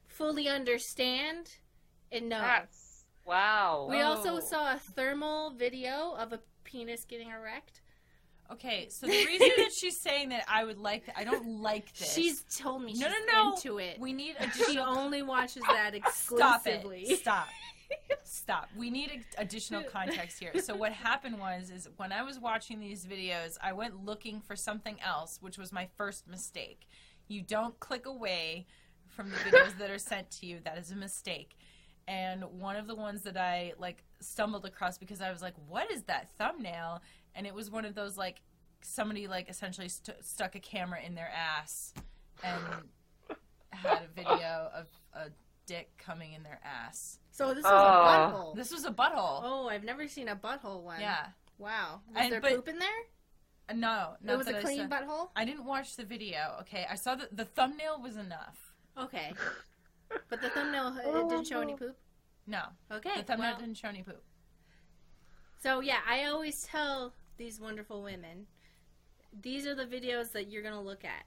fully 0.08 0.48
understand 0.48 1.56
and 2.12 2.30
know. 2.30 2.40
that's 2.40 3.06
wow. 3.26 3.88
we 3.90 4.02
also 4.02 4.38
Oh. 4.38 4.40
saw 4.40 4.74
a 4.74 4.78
thermal 4.80 5.50
video 5.52 6.14
of 6.16 6.32
a 6.32 6.40
penis 6.64 7.06
getting 7.06 7.30
erect. 7.30 7.82
Okay, 8.52 8.88
so 8.90 9.08
the 9.08 9.26
reason 9.26 9.50
that 9.58 9.72
she's 9.74 10.00
saying 10.00 10.30
that 10.30 10.46
I 10.48 10.64
would 10.64 10.78
like, 10.78 11.04
I 11.18 11.24
don't 11.24 11.62
like 11.64 11.92
this. 11.98 12.14
She's 12.14 12.44
told 12.44 12.84
me 12.84 12.92
she's 12.92 13.02
No, 13.02 13.08
no, 13.10 13.16
no. 13.34 13.56
into 13.56 13.80
it. 13.80 14.00
We 14.00 14.14
need 14.14 14.36
She 14.68 14.78
only 14.78 15.24
watches 15.24 15.64
that 15.68 15.96
exclusively. 15.96 17.06
Stop 17.06 17.12
it. 17.16 17.20
Stop. 17.20 17.48
Stop. 18.24 18.70
We 18.75 18.89
need 18.89 19.25
additional 19.38 19.84
context 19.84 20.39
here. 20.39 20.51
So 20.62 20.75
what 20.75 20.92
happened 20.92 21.39
was 21.39 21.70
is 21.70 21.88
when 21.98 22.12
I 22.12 22.24
was 22.24 22.39
watching 22.39 22.80
these 22.80 23.06
videos, 23.06 23.58
I 23.62 23.74
went 23.74 24.06
looking 24.06 24.42
for 24.42 24.56
something 24.56 24.98
else, 25.01 25.38
which 25.42 25.58
was 25.58 25.72
my 25.72 25.88
first 25.96 26.27
mistake. 26.27 26.88
You 27.27 27.42
don't 27.42 27.80
click 27.80 28.06
away 28.06 28.68
from 29.08 29.30
the 29.30 29.38
videos 29.38 29.77
that 29.77 29.89
are 29.89 29.98
sent 30.00 30.30
to 30.32 30.46
you. 30.46 30.60
That 30.63 30.77
is 30.77 30.92
a 30.92 30.96
mistake. 30.96 31.56
And 32.08 32.44
one 32.44 32.75
of 32.75 32.88
the 32.88 32.96
ones 32.96 33.24
that 33.24 33.38
I 33.38 33.74
like 33.80 34.04
stumbled 34.20 34.65
across 34.65 34.98
because 34.98 35.22
I 35.22 35.32
was 35.32 35.42
like, 35.42 35.56
"What 35.68 35.89
is 35.92 36.04
that 36.04 36.30
thumbnail?" 36.38 37.01
And 37.34 37.48
it 37.48 37.54
was 37.54 37.72
one 37.72 37.86
of 37.86 37.96
those 37.96 38.15
like 38.18 38.42
somebody 38.82 39.27
like 39.27 39.50
essentially 39.50 39.89
st- 39.89 40.24
stuck 40.24 40.56
a 40.56 40.60
camera 40.60 41.00
in 41.04 41.15
their 41.15 41.32
ass 41.36 41.94
and 42.44 42.62
had 43.72 44.04
a 44.04 44.08
video 44.15 44.70
of 44.74 44.88
a 45.13 45.30
dick 45.65 45.89
coming 45.98 46.34
in 46.34 46.44
their 46.44 46.60
ass. 46.63 47.20
So 47.36 47.54
this 47.54 47.65
was 47.65 47.74
Oh. 47.74 47.75
a 47.75 48.32
butthole. 48.32 48.56
This 48.56 48.72
was 48.72 48.86
a 48.86 48.92
butthole. 48.92 49.42
Oh, 49.44 49.68
I've 49.68 49.84
never 49.84 50.08
seen 50.08 50.30
a 50.30 50.38
butthole 50.38 50.84
one. 50.84 51.01
Yeah. 51.01 51.32
Wow. 51.58 52.01
Was 52.08 52.15
And- 52.15 52.32
there 52.32 52.39
but- 52.39 52.51
poop 52.56 52.68
in 52.70 52.80
there? 52.80 53.01
Uh, 53.68 53.74
No, 53.74 54.15
It 54.25 54.38
was 54.38 54.48
a 54.48 54.62
clean 54.62 54.89
saw- 54.89 54.96
butthole? 54.98 55.32
I 55.36 55.44
didn't 55.44 55.65
watch 55.65 55.98
the 55.98 56.06
video. 56.06 56.56
Okay, 56.62 56.86
I 56.89 56.96
saw 56.96 57.15
that 57.15 57.36
the 57.36 57.44
thumbnail 57.44 58.00
was 58.01 58.15
enough. 58.15 58.74
Okay. 58.98 59.34
But 60.30 60.39
the 60.39 60.50
thumbnail, 60.50 60.98
it 60.98 61.04
didn't 61.30 61.46
show 61.48 61.60
any 61.60 61.75
poop? 61.75 61.98
No, 62.48 62.70
Okay. 62.89 63.18
the 63.18 63.24
thumbnail 63.24 63.51
well, 63.51 63.60
didn't 63.60 63.75
show 63.75 63.89
any 63.89 64.01
poop. 64.04 64.24
so, 65.58 65.82
yeah, 65.82 66.04
I 66.06 66.24
always 66.25 66.63
tell 66.63 67.13
these 67.36 67.60
wonderful 67.60 68.01
women 68.01 68.48
these 69.34 69.65
are 69.68 69.75
the 69.75 69.86
videos 69.86 70.32
that 70.32 70.48
you're 70.48 70.62
going 70.62 70.74
to 70.75 70.80
look 70.80 71.04
at. 71.04 71.25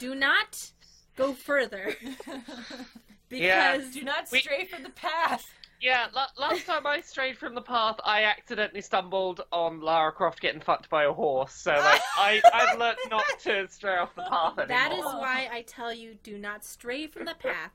Do 0.00 0.16
not 0.16 0.72
go 1.16 1.32
further 1.32 1.94
Yeah. 3.30 3.76
because 3.76 3.92
Do 3.94 4.02
not 4.04 4.28
We- 4.30 4.40
stray 4.40 4.64
from 4.66 4.82
the 4.82 4.90
path. 4.90 5.44
Yeah, 5.80 6.06
la- 6.14 6.28
last 6.38 6.64
time 6.64 6.86
I 6.86 7.00
strayed 7.02 7.36
from 7.36 7.54
the 7.54 7.60
path, 7.60 7.96
I 8.04 8.22
accidentally 8.24 8.80
stumbled 8.80 9.42
on 9.52 9.80
Lara 9.80 10.12
Croft 10.12 10.40
getting 10.40 10.60
fucked 10.60 10.88
by 10.88 11.04
a 11.04 11.12
horse. 11.12 11.52
So 11.52 11.72
like, 11.72 12.00
I 12.16 12.40
I've 12.54 12.78
learnt 12.78 12.98
not 13.10 13.24
to 13.40 13.66
stray 13.68 13.96
off 13.96 14.14
the 14.14 14.22
path 14.22 14.58
anymore. 14.58 14.66
that 14.68 14.92
is 14.92 15.04
why 15.04 15.48
I 15.52 15.62
tell 15.62 15.92
you 15.92 16.14
do 16.22 16.38
not 16.38 16.64
stray 16.64 17.06
from 17.06 17.26
the 17.26 17.34
path 17.34 17.72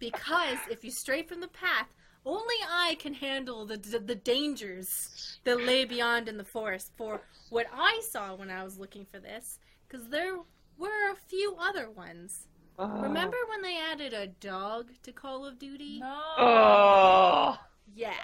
because 0.00 0.58
if 0.70 0.82
you 0.82 0.90
stray 0.90 1.22
from 1.22 1.40
the 1.40 1.48
path, 1.48 1.86
only 2.26 2.54
I 2.68 2.96
can 2.98 3.14
handle 3.14 3.64
the 3.66 3.76
the, 3.76 3.98
the 4.00 4.14
dangers 4.16 5.38
that 5.44 5.60
lay 5.60 5.84
beyond 5.84 6.28
in 6.28 6.38
the 6.38 6.44
forest. 6.44 6.90
For 6.96 7.20
what 7.50 7.66
I 7.72 8.00
saw 8.10 8.34
when 8.34 8.50
I 8.50 8.64
was 8.64 8.78
looking 8.78 9.04
for 9.04 9.20
this, 9.20 9.58
because 9.86 10.08
there 10.08 10.36
were 10.78 11.12
a 11.12 11.16
few 11.28 11.54
other 11.60 11.90
ones. 11.90 12.48
Remember 12.88 13.36
when 13.48 13.62
they 13.62 13.78
added 13.78 14.12
a 14.12 14.26
dog 14.28 14.90
to 15.02 15.12
Call 15.12 15.44
of 15.46 15.58
Duty? 15.58 16.00
No. 16.00 16.20
Oh. 16.38 17.58
Yeah. 17.94 18.14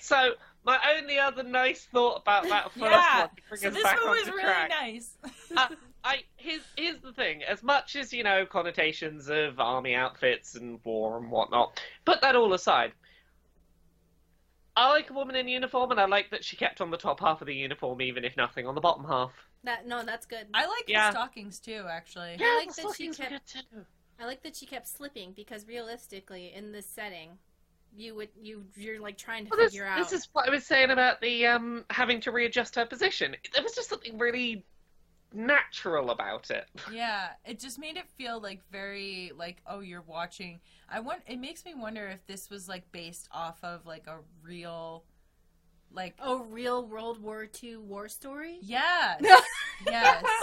So 0.00 0.32
my 0.64 0.78
only 0.96 1.18
other 1.18 1.42
nice 1.42 1.84
thought 1.86 2.22
about 2.22 2.44
that 2.44 2.64
first 2.72 2.76
Yeah. 2.78 3.20
one 3.20 3.28
to 3.28 3.42
bring 3.48 3.60
So 3.60 3.68
us 3.68 3.74
this 3.74 3.82
back 3.82 4.04
one 4.04 4.10
was 4.10 4.26
really 4.28 4.42
track. 4.42 4.70
nice. 4.70 5.16
uh, 5.56 5.68
I 6.04 6.20
here's 6.36 6.62
here's 6.76 6.98
the 7.00 7.12
thing. 7.12 7.42
As 7.42 7.62
much 7.62 7.96
as 7.96 8.12
you 8.12 8.24
know 8.24 8.46
connotations 8.46 9.28
of 9.28 9.60
army 9.60 9.94
outfits 9.94 10.54
and 10.54 10.80
war 10.84 11.18
and 11.18 11.30
whatnot, 11.30 11.80
put 12.04 12.20
that 12.22 12.36
all 12.36 12.52
aside. 12.54 12.92
I 14.76 14.88
like 14.90 15.10
a 15.10 15.12
woman 15.12 15.36
in 15.36 15.48
uniform, 15.48 15.90
and 15.90 16.00
I 16.00 16.06
like 16.06 16.30
that 16.30 16.44
she 16.44 16.56
kept 16.56 16.80
on 16.80 16.90
the 16.90 16.96
top 16.96 17.20
half 17.20 17.40
of 17.42 17.46
the 17.46 17.54
uniform, 17.54 18.00
even 18.00 18.24
if 18.24 18.36
nothing 18.36 18.66
on 18.66 18.74
the 18.74 18.80
bottom 18.80 19.04
half. 19.04 19.32
That 19.64 19.86
no, 19.86 20.02
that's 20.04 20.26
good. 20.26 20.46
I 20.54 20.66
like 20.66 20.84
Yeah. 20.88 21.10
the 21.10 21.12
stockings 21.18 21.58
too, 21.60 21.84
actually. 21.88 22.36
I 22.40 22.56
like 22.64 22.74
the 22.74 22.82
that 22.82 22.94
she 22.96 23.12
stockings 23.12 23.18
were 23.18 23.24
kept- 23.26 23.52
too. 23.52 23.86
I 24.18 24.26
like 24.26 24.42
that 24.42 24.56
she 24.56 24.66
kept 24.66 24.86
slipping 24.88 25.32
because 25.32 25.66
realistically, 25.66 26.52
in 26.54 26.72
this 26.72 26.86
setting, 26.86 27.38
you 27.94 28.14
would 28.14 28.28
you 28.40 28.64
you're 28.76 29.00
like 29.00 29.18
trying 29.18 29.44
to 29.44 29.50
Well, 29.50 29.58
this, 29.58 29.72
figure 29.72 29.86
out. 29.86 29.98
this 29.98 30.12
is 30.12 30.28
what 30.32 30.46
I 30.48 30.50
was 30.50 30.64
saying 30.66 30.90
about 30.90 31.20
the 31.20 31.46
um 31.46 31.84
having 31.90 32.20
to 32.22 32.30
readjust 32.32 32.74
her 32.76 32.86
position. 32.86 33.36
There 33.52 33.62
was 33.62 33.74
just 33.74 33.88
something 33.90 34.16
really 34.18 34.64
natural 35.32 36.10
about 36.10 36.50
it. 36.50 36.66
Yeah, 36.92 37.28
it 37.44 37.58
just 37.60 37.78
made 37.78 37.96
it 37.96 38.08
feel 38.08 38.40
like 38.40 38.60
very 38.70 39.32
like 39.36 39.62
oh 39.66 39.80
you're 39.80 40.02
watching. 40.02 40.60
I 40.88 41.00
want 41.00 41.20
it 41.26 41.38
makes 41.38 41.64
me 41.64 41.74
wonder 41.74 42.08
if 42.08 42.26
this 42.26 42.48
was 42.50 42.68
like 42.68 42.90
based 42.92 43.28
off 43.32 43.62
of 43.62 43.86
like 43.86 44.06
a 44.06 44.18
real 44.42 45.04
like 45.92 46.14
a 46.24 46.36
real 46.36 46.86
World 46.86 47.20
War 47.22 47.48
II 47.62 47.76
war 47.78 48.08
story. 48.08 48.58
yes. 48.62 49.20
yes. 49.86 50.24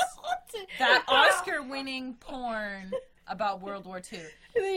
That 0.80 1.04
Oscar 1.08 1.62
winning 1.62 2.16
porn 2.16 2.92
about 3.27 3.62
World 3.62 3.86
War 3.86 4.01
II. 4.12 4.20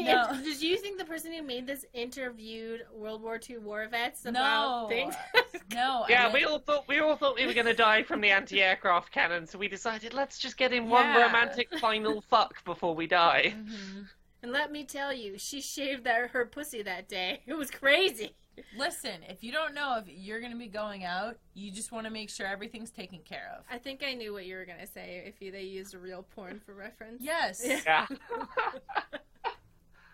No. 0.05 0.29
Did 0.45 0.61
you 0.61 0.77
think 0.77 0.99
the 0.99 1.05
person 1.05 1.33
who 1.33 1.43
made 1.43 1.67
this 1.67 1.87
interviewed 1.95 2.83
World 2.93 3.23
War 3.23 3.41
II 3.49 3.59
war 3.59 3.87
vets 3.91 4.27
about 4.27 4.83
No. 4.83 4.89
things? 4.89 5.15
No. 5.73 6.03
I 6.05 6.11
Yeah, 6.11 6.33
we 6.33 6.45
all 6.45 6.59
thought 6.59 6.87
we 6.89 6.99
all 6.99 7.15
thought 7.17 7.37
we 7.37 7.47
were 7.47 7.55
going 7.55 7.67
to 7.67 7.75
die 7.75 8.03
from 8.03 8.21
the 8.21 8.31
anti-aircraft 8.31 9.12
cannon, 9.12 9.47
so 9.47 9.57
we 9.59 9.69
decided 9.69 10.12
let's 10.12 10.39
just 10.39 10.57
get 10.57 10.73
in 10.73 10.89
one 10.89 11.15
romantic 11.17 11.69
final 11.79 12.21
fuck 12.21 12.62
before 12.65 12.95
we 12.95 13.07
die. 13.07 13.55
Mhm. 13.57 14.09
and 14.43 14.53
let 14.53 14.73
me 14.73 14.85
tell 14.85 15.12
you, 15.12 15.39
she 15.39 15.61
shaved 15.61 16.03
that, 16.05 16.31
her 16.31 16.45
pussy 16.45 16.83
that 16.83 17.09
day. 17.09 17.43
It 17.47 17.55
was 17.55 17.71
crazy. 17.71 18.35
Listen, 18.76 19.23
if 19.29 19.43
you 19.43 19.52
don't 19.52 19.75
know 19.75 19.97
if 19.99 20.05
you're 20.09 20.40
going 20.40 20.52
to 20.52 20.59
be 20.59 20.67
going 20.69 21.05
out, 21.05 21.37
you 21.55 21.71
just 21.71 21.93
want 21.93 22.07
to 22.07 22.11
make 22.11 22.31
sure 22.31 22.47
everything's 22.47 22.90
taken 22.90 23.21
care 23.21 23.52
of. 23.59 23.64
I 23.71 23.79
think 23.79 24.02
I 24.02 24.14
knew 24.14 24.33
what 24.33 24.47
you 24.47 24.57
were 24.57 24.64
gonna 24.64 24.87
say 24.87 25.23
if 25.26 25.40
you, 25.40 25.50
they 25.52 25.62
used 25.62 25.95
real 25.95 26.23
porn 26.35 26.61
for 26.64 26.75
reference. 26.75 27.23
Yes. 27.23 27.62
Yeah. 27.64 27.81
Yeah. 27.87 28.07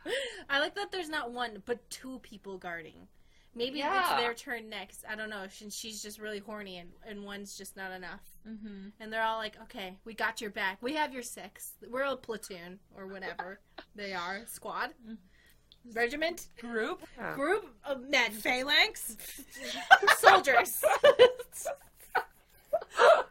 I 0.48 0.60
like 0.60 0.74
that 0.76 0.92
there's 0.92 1.08
not 1.08 1.32
one 1.32 1.62
but 1.66 1.88
two 1.90 2.20
people 2.20 2.58
guarding. 2.58 3.08
Maybe 3.54 3.78
Yeah. 3.78 4.00
it's 4.12 4.22
their 4.22 4.34
turn 4.34 4.68
next. 4.68 5.04
I 5.08 5.16
don't 5.16 5.30
know. 5.30 5.46
She, 5.50 5.70
she's 5.70 6.02
just 6.02 6.20
really 6.20 6.38
horny 6.40 6.76
and, 6.76 6.90
and 7.06 7.24
one's 7.24 7.56
just 7.56 7.74
not 7.76 7.90
enough. 7.90 8.20
Mm-hmm. 8.46 8.88
And 9.00 9.12
they're 9.12 9.22
all 9.22 9.38
like, 9.38 9.56
okay, 9.62 9.96
we 10.04 10.12
got 10.14 10.40
your 10.42 10.50
back. 10.50 10.78
We 10.82 10.94
have 10.94 11.12
your 11.14 11.22
six. 11.22 11.72
We're 11.90 12.02
a 12.02 12.16
platoon 12.16 12.78
or 12.94 13.06
whatever 13.06 13.60
they 13.94 14.12
are. 14.12 14.42
Squad. 14.46 14.90
Regiment. 15.92 16.48
Group. 16.60 17.02
Yeah. 17.16 17.34
Group 17.34 17.66
of 17.84 18.08
men. 18.08 18.32
Phalanx. 18.32 19.16
Soldiers. 20.18 20.82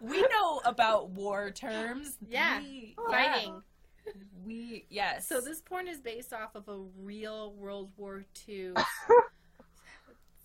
we 0.01 0.21
know 0.21 0.61
about 0.65 1.09
war 1.09 1.51
terms. 1.51 2.17
Yeah. 2.27 2.59
We, 2.59 2.95
oh, 2.97 3.09
Fighting. 3.09 3.61
We 4.45 4.85
yes. 4.89 5.27
So 5.27 5.41
this 5.41 5.61
porn 5.61 5.87
is 5.87 5.99
based 5.99 6.33
off 6.33 6.55
of 6.55 6.67
a 6.67 6.79
real 7.03 7.53
World 7.53 7.89
War 7.97 8.25
II 8.47 8.73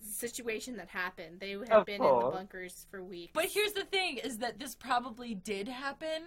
situation 0.01 0.77
that 0.77 0.89
happened. 0.89 1.39
They 1.39 1.51
had 1.51 1.69
Of 1.69 1.85
been 1.85 2.01
in 2.03 2.19
the 2.19 2.31
bunkers 2.31 2.87
for 2.89 3.03
weeks. 3.03 3.31
But 3.33 3.45
here's 3.45 3.73
the 3.73 3.85
thing: 3.85 4.17
is 4.17 4.39
that 4.39 4.59
this 4.59 4.75
probably 4.75 5.35
did 5.35 5.67
happen. 5.67 6.23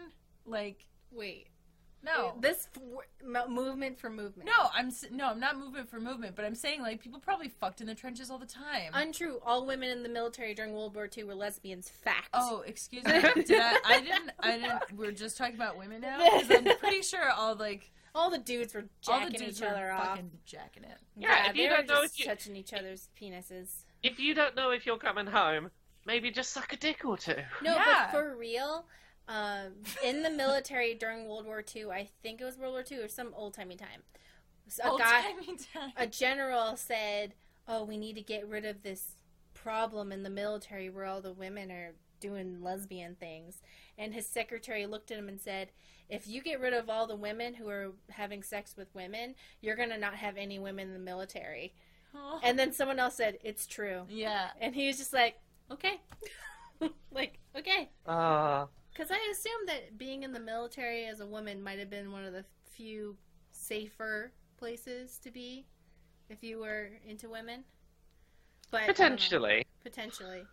Like 0.47 0.87
wait, 1.11 1.49
no, 2.05 2.35
this 2.41 2.69
f- 2.77 3.49
movement 3.49 3.99
for 3.99 4.11
movement. 4.11 4.47
no, 4.49 4.69
I'm 4.75 4.91
no, 5.11 5.29
I'm 5.29 5.41
not 5.41 5.59
movement 5.59 5.89
for 5.89 5.99
movement, 6.01 6.37
but 6.37 6.45
I'm 6.45 6.55
saying 6.55 6.83
like 6.83 7.01
people 7.03 7.19
probably 7.21 7.49
fucked 7.49 7.81
in 7.81 7.87
the 7.87 7.95
trenches 7.95 8.31
all 8.31 8.39
the 8.39 8.47
time. 8.47 8.91
Untrue. 8.93 9.41
All 9.45 9.67
women 9.67 9.91
in 9.91 10.03
the 10.03 10.09
military 10.09 10.55
during 10.55 10.73
World 10.75 10.95
War 10.95 11.09
II 11.17 11.25
were 11.25 11.35
lesbians. 11.35 11.89
Fact. 11.89 12.29
Oh, 12.35 12.63
excuse 12.67 13.05
me. 13.05 13.13
Did 13.35 13.61
I? 13.61 13.79
I 13.85 14.01
didn't. 14.01 14.31
I 14.41 14.59
didn't. 14.59 14.83
We're 14.97 15.13
just 15.13 15.37
talking 15.37 15.55
about 15.57 15.79
women 15.79 16.01
now. 16.01 16.19
'Cause 16.19 16.51
I'm 16.51 16.65
pretty 16.79 17.03
sure 17.03 17.31
all 17.31 17.55
like 17.57 17.91
all 18.15 18.31
the 18.31 18.39
dudes 18.39 18.75
were 18.75 18.85
all 19.09 19.19
jacking 19.21 19.33
the 19.33 19.39
dudes 19.39 19.59
each 19.59 19.63
were 19.65 19.71
other 19.73 19.91
off. 19.93 20.09
fucking 20.11 20.31
jacking 20.47 20.85
it. 20.85 20.99
Yeah, 21.17 21.49
if 21.49 21.55
they 21.55 21.63
you 21.65 21.71
were 21.71 21.77
don't 21.79 21.87
know 21.89 22.03
if 22.03 22.19
you- 22.19 22.27
touching 22.27 22.55
each 22.57 22.73
other's 22.73 23.09
penises. 23.21 23.71
If 24.03 24.19
you 24.21 24.35
don't 24.35 24.55
know 24.55 24.71
if 24.71 24.85
you're 24.87 24.99
coming 24.99 25.27
home, 25.27 25.71
maybe 26.07 26.31
just 26.31 26.53
suck 26.53 26.73
a 26.73 26.77
dick 26.77 27.05
or 27.05 27.17
two. 27.17 27.35
No, 27.63 27.75
Yeah. 27.75 28.09
but 28.13 28.19
for 28.19 28.37
real, 28.37 28.87
um, 29.29 29.73
in 30.05 30.23
the 30.23 30.31
military 30.31 30.95
during 30.95 31.29
World 31.29 31.47
War 31.47 31.65
II, 31.75 31.87
I 31.87 32.09
think 32.23 32.41
it 32.41 32.45
was 32.45 32.59
World 32.59 32.73
War 32.73 32.85
II 32.91 33.05
or 33.05 33.09
some 33.09 33.33
old 33.35 33.55
timey 33.55 33.77
time. 33.77 34.03
A 34.83 34.89
Old 34.89 35.01
guy, 35.01 35.23
time. 35.73 35.93
a 35.97 36.07
general 36.07 36.77
said, 36.77 37.35
"Oh, 37.69 37.85
we 37.85 37.97
need 37.97 38.17
to 38.17 38.23
get 38.23 38.49
rid 38.49 38.65
of 38.65 38.83
this 38.83 39.17
problem 39.53 40.11
in 40.11 40.23
the 40.23 40.31
military 40.31 40.89
where 40.91 41.05
all 41.05 41.21
the 41.21 41.33
women 41.33 41.71
are 41.71 41.95
doing 42.21 42.63
lesbian 42.63 43.15
things." 43.15 43.61
And 43.99 44.15
his 44.15 44.27
secretary 44.27 44.87
looked 44.87 45.11
at 45.11 45.19
him 45.19 45.29
and 45.29 45.41
said, 45.41 45.71
"If 46.09 46.27
you 46.27 46.41
get 46.43 46.61
rid 46.61 46.73
of 46.73 46.89
all 46.89 47.07
the 47.07 47.17
women 47.17 47.55
who 47.55 47.69
are 47.69 47.93
having 48.11 48.43
sex 48.43 48.75
with 48.77 48.95
women, 48.95 49.35
you're 49.61 49.77
gonna 49.77 49.99
not 49.99 50.15
have 50.15 50.37
any 50.37 50.59
women 50.59 50.89
in 50.89 50.95
the 50.95 50.99
military." 50.99 51.75
Oh. 52.15 52.41
And 52.43 52.59
then 52.59 52.73
someone 52.73 52.99
else 52.99 53.17
said, 53.17 53.39
"It's 53.45 53.67
true," 53.67 54.07
yeah. 54.09 54.51
and 54.61 54.75
he 54.75 54.87
was 54.87 54.97
just 54.97 55.13
like, 55.13 55.39
"Okay." 55.71 56.01
like, 57.11 57.39
okay. 57.57 57.91
Ah, 58.07 58.69
Because 58.95 59.11
I 59.11 59.19
assumed 59.33 59.69
that 59.69 59.99
being 59.99 60.23
in 60.23 60.33
the 60.33 60.41
military 60.41 61.07
as 61.07 61.19
a 61.21 61.27
woman 61.27 61.61
might 61.63 61.79
have 61.81 61.91
been 61.91 62.13
one 62.13 62.25
of 62.25 62.33
the 62.33 62.45
few 62.71 63.17
safer 63.51 64.33
places 64.57 65.19
to 65.25 65.31
be 65.33 65.67
if 66.31 66.43
you 66.45 66.61
were 66.61 66.91
into 67.07 67.29
women. 67.29 67.65
But 68.71 68.83
I 68.83 68.87
know. 68.87 68.93
potentially. 68.93 69.67
potentially, 69.83 70.45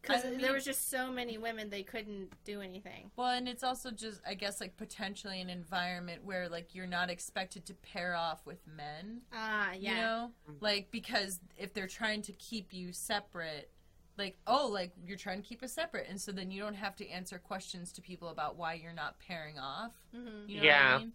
because 0.00 0.24
I 0.24 0.30
mean- 0.30 0.40
there 0.40 0.52
was 0.52 0.64
just 0.64 0.90
so 0.90 1.10
many 1.10 1.38
women 1.38 1.68
they 1.70 1.82
couldn't 1.82 2.30
do 2.44 2.60
anything. 2.60 3.10
Well, 3.16 3.30
and 3.30 3.48
it's 3.48 3.64
also 3.64 3.90
just, 3.90 4.20
I 4.26 4.34
guess, 4.34 4.60
like 4.60 4.76
potentially 4.76 5.40
an 5.40 5.50
environment 5.50 6.24
where 6.24 6.48
like 6.48 6.74
you're 6.74 6.86
not 6.86 7.10
expected 7.10 7.64
to 7.66 7.74
pair 7.74 8.14
off 8.14 8.46
with 8.46 8.66
men. 8.66 9.22
Ah, 9.32 9.72
yeah. 9.72 9.90
You 9.90 9.96
know, 9.96 10.30
like 10.60 10.90
because 10.90 11.40
if 11.56 11.72
they're 11.74 11.88
trying 11.88 12.22
to 12.22 12.32
keep 12.32 12.72
you 12.72 12.92
separate, 12.92 13.70
like 14.18 14.36
oh, 14.46 14.68
like 14.72 14.92
you're 15.06 15.16
trying 15.16 15.40
to 15.40 15.46
keep 15.48 15.62
us 15.62 15.72
separate, 15.72 16.06
and 16.08 16.20
so 16.20 16.32
then 16.32 16.50
you 16.50 16.60
don't 16.60 16.74
have 16.74 16.96
to 16.96 17.08
answer 17.08 17.38
questions 17.38 17.92
to 17.92 18.00
people 18.02 18.28
about 18.28 18.56
why 18.56 18.74
you're 18.74 18.92
not 18.92 19.18
pairing 19.20 19.58
off. 19.58 19.92
hmm 20.12 20.48
You 20.48 20.58
know 20.58 20.62
Yeah. 20.64 20.92
what 20.92 20.94
I 20.94 20.98
mean? 21.04 21.12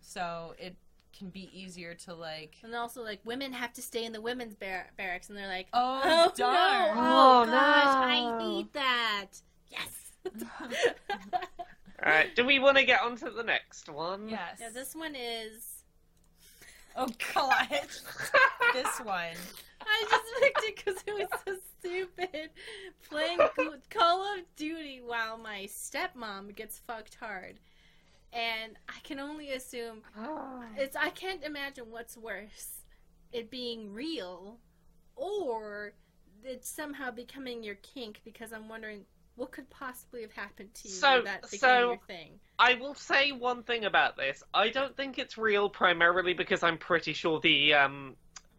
So 0.00 0.54
it 0.58 0.76
can 1.16 1.30
be 1.30 1.48
easier 1.58 1.94
to 1.94 2.14
like. 2.14 2.56
And 2.62 2.74
also, 2.74 3.02
like, 3.02 3.20
women 3.24 3.52
have 3.54 3.72
to 3.74 3.82
stay 3.82 4.04
in 4.04 4.12
the 4.12 4.20
women's 4.20 4.54
bar- 4.54 4.90
barracks, 4.98 5.28
and 5.30 5.38
they're 5.38 5.48
like, 5.48 5.68
Oh, 5.72 6.00
"Oh 6.04 6.32
darn! 6.36 6.96
no! 6.96 7.02
Oh, 7.02 7.42
Oh, 7.42 7.46
gosh, 7.46 7.96
I 7.96 8.38
need 8.38 8.72
that." 8.74 9.26
Yes. 9.70 10.12
All 12.04 12.12
right. 12.12 12.34
Do 12.36 12.44
we 12.44 12.58
want 12.58 12.76
to 12.76 12.84
get 12.84 13.00
on 13.00 13.16
to 13.16 13.30
the 13.30 13.42
next 13.42 13.88
one? 13.88 14.28
Yes. 14.28 14.58
yeah, 14.60 14.68
this 14.72 14.94
one 14.94 15.14
is. 15.16 15.82
Oh 16.94 17.08
God. 17.34 17.68
this 18.72 18.98
one. 19.02 19.34
I 19.86 20.04
just 20.10 20.24
picked 20.40 20.64
it 20.64 20.76
because 20.76 21.02
it 21.06 21.14
was 21.14 21.40
so 21.46 21.56
stupid. 21.80 22.50
Playing 23.08 23.38
Call 23.90 24.22
of 24.34 24.40
Duty 24.56 25.00
while 25.04 25.38
my 25.38 25.68
stepmom 25.68 26.54
gets 26.54 26.78
fucked 26.80 27.14
hard. 27.16 27.58
And 28.32 28.76
I 28.88 28.98
can 29.04 29.18
only 29.20 29.52
assume 29.52 30.02
Ah. 30.18 30.64
it's 30.76 30.96
I 30.96 31.10
can't 31.10 31.42
imagine 31.44 31.90
what's 31.90 32.16
worse. 32.16 32.82
It 33.32 33.50
being 33.50 33.92
real 33.92 34.58
or 35.14 35.92
it 36.44 36.64
somehow 36.64 37.10
becoming 37.10 37.62
your 37.62 37.76
kink 37.76 38.20
because 38.24 38.52
I'm 38.52 38.68
wondering 38.68 39.04
what 39.36 39.52
could 39.52 39.68
possibly 39.70 40.22
have 40.22 40.32
happened 40.32 40.72
to 40.74 40.88
you 40.88 40.94
So- 40.94 41.22
that 41.22 41.42
became 41.42 41.58
so- 41.60 41.88
your 41.92 42.00
thing. 42.06 42.40
I 42.58 42.74
will 42.74 42.94
say 42.94 43.32
one 43.32 43.62
thing 43.62 43.84
about 43.84 44.16
this. 44.16 44.42
I 44.54 44.70
don't 44.70 44.96
think 44.96 45.18
it's 45.18 45.36
real 45.36 45.68
primarily 45.68 46.32
because 46.34 46.62
I'm 46.62 46.78
pretty 46.78 47.12
sure 47.12 47.38
the 47.40 47.74
um 47.74 48.16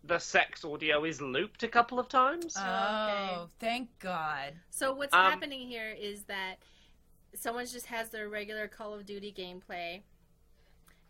the 0.07 0.19
sex 0.19 0.63
audio 0.63 1.03
is 1.03 1.21
looped 1.21 1.63
a 1.63 1.67
couple 1.67 1.99
of 1.99 2.07
times. 2.07 2.55
Oh, 2.57 3.49
thank 3.59 3.89
God. 3.99 4.53
So 4.69 4.93
what's 4.93 5.13
Um, 5.13 5.31
happening 5.31 5.67
here 5.67 5.89
is 5.97 6.23
that 6.23 6.55
someone 7.35 7.65
just 7.65 7.87
has 7.87 8.09
their 8.09 8.29
regular 8.29 8.67
Call 8.67 8.93
of 8.93 9.05
Duty 9.05 9.33
gameplay, 9.37 10.01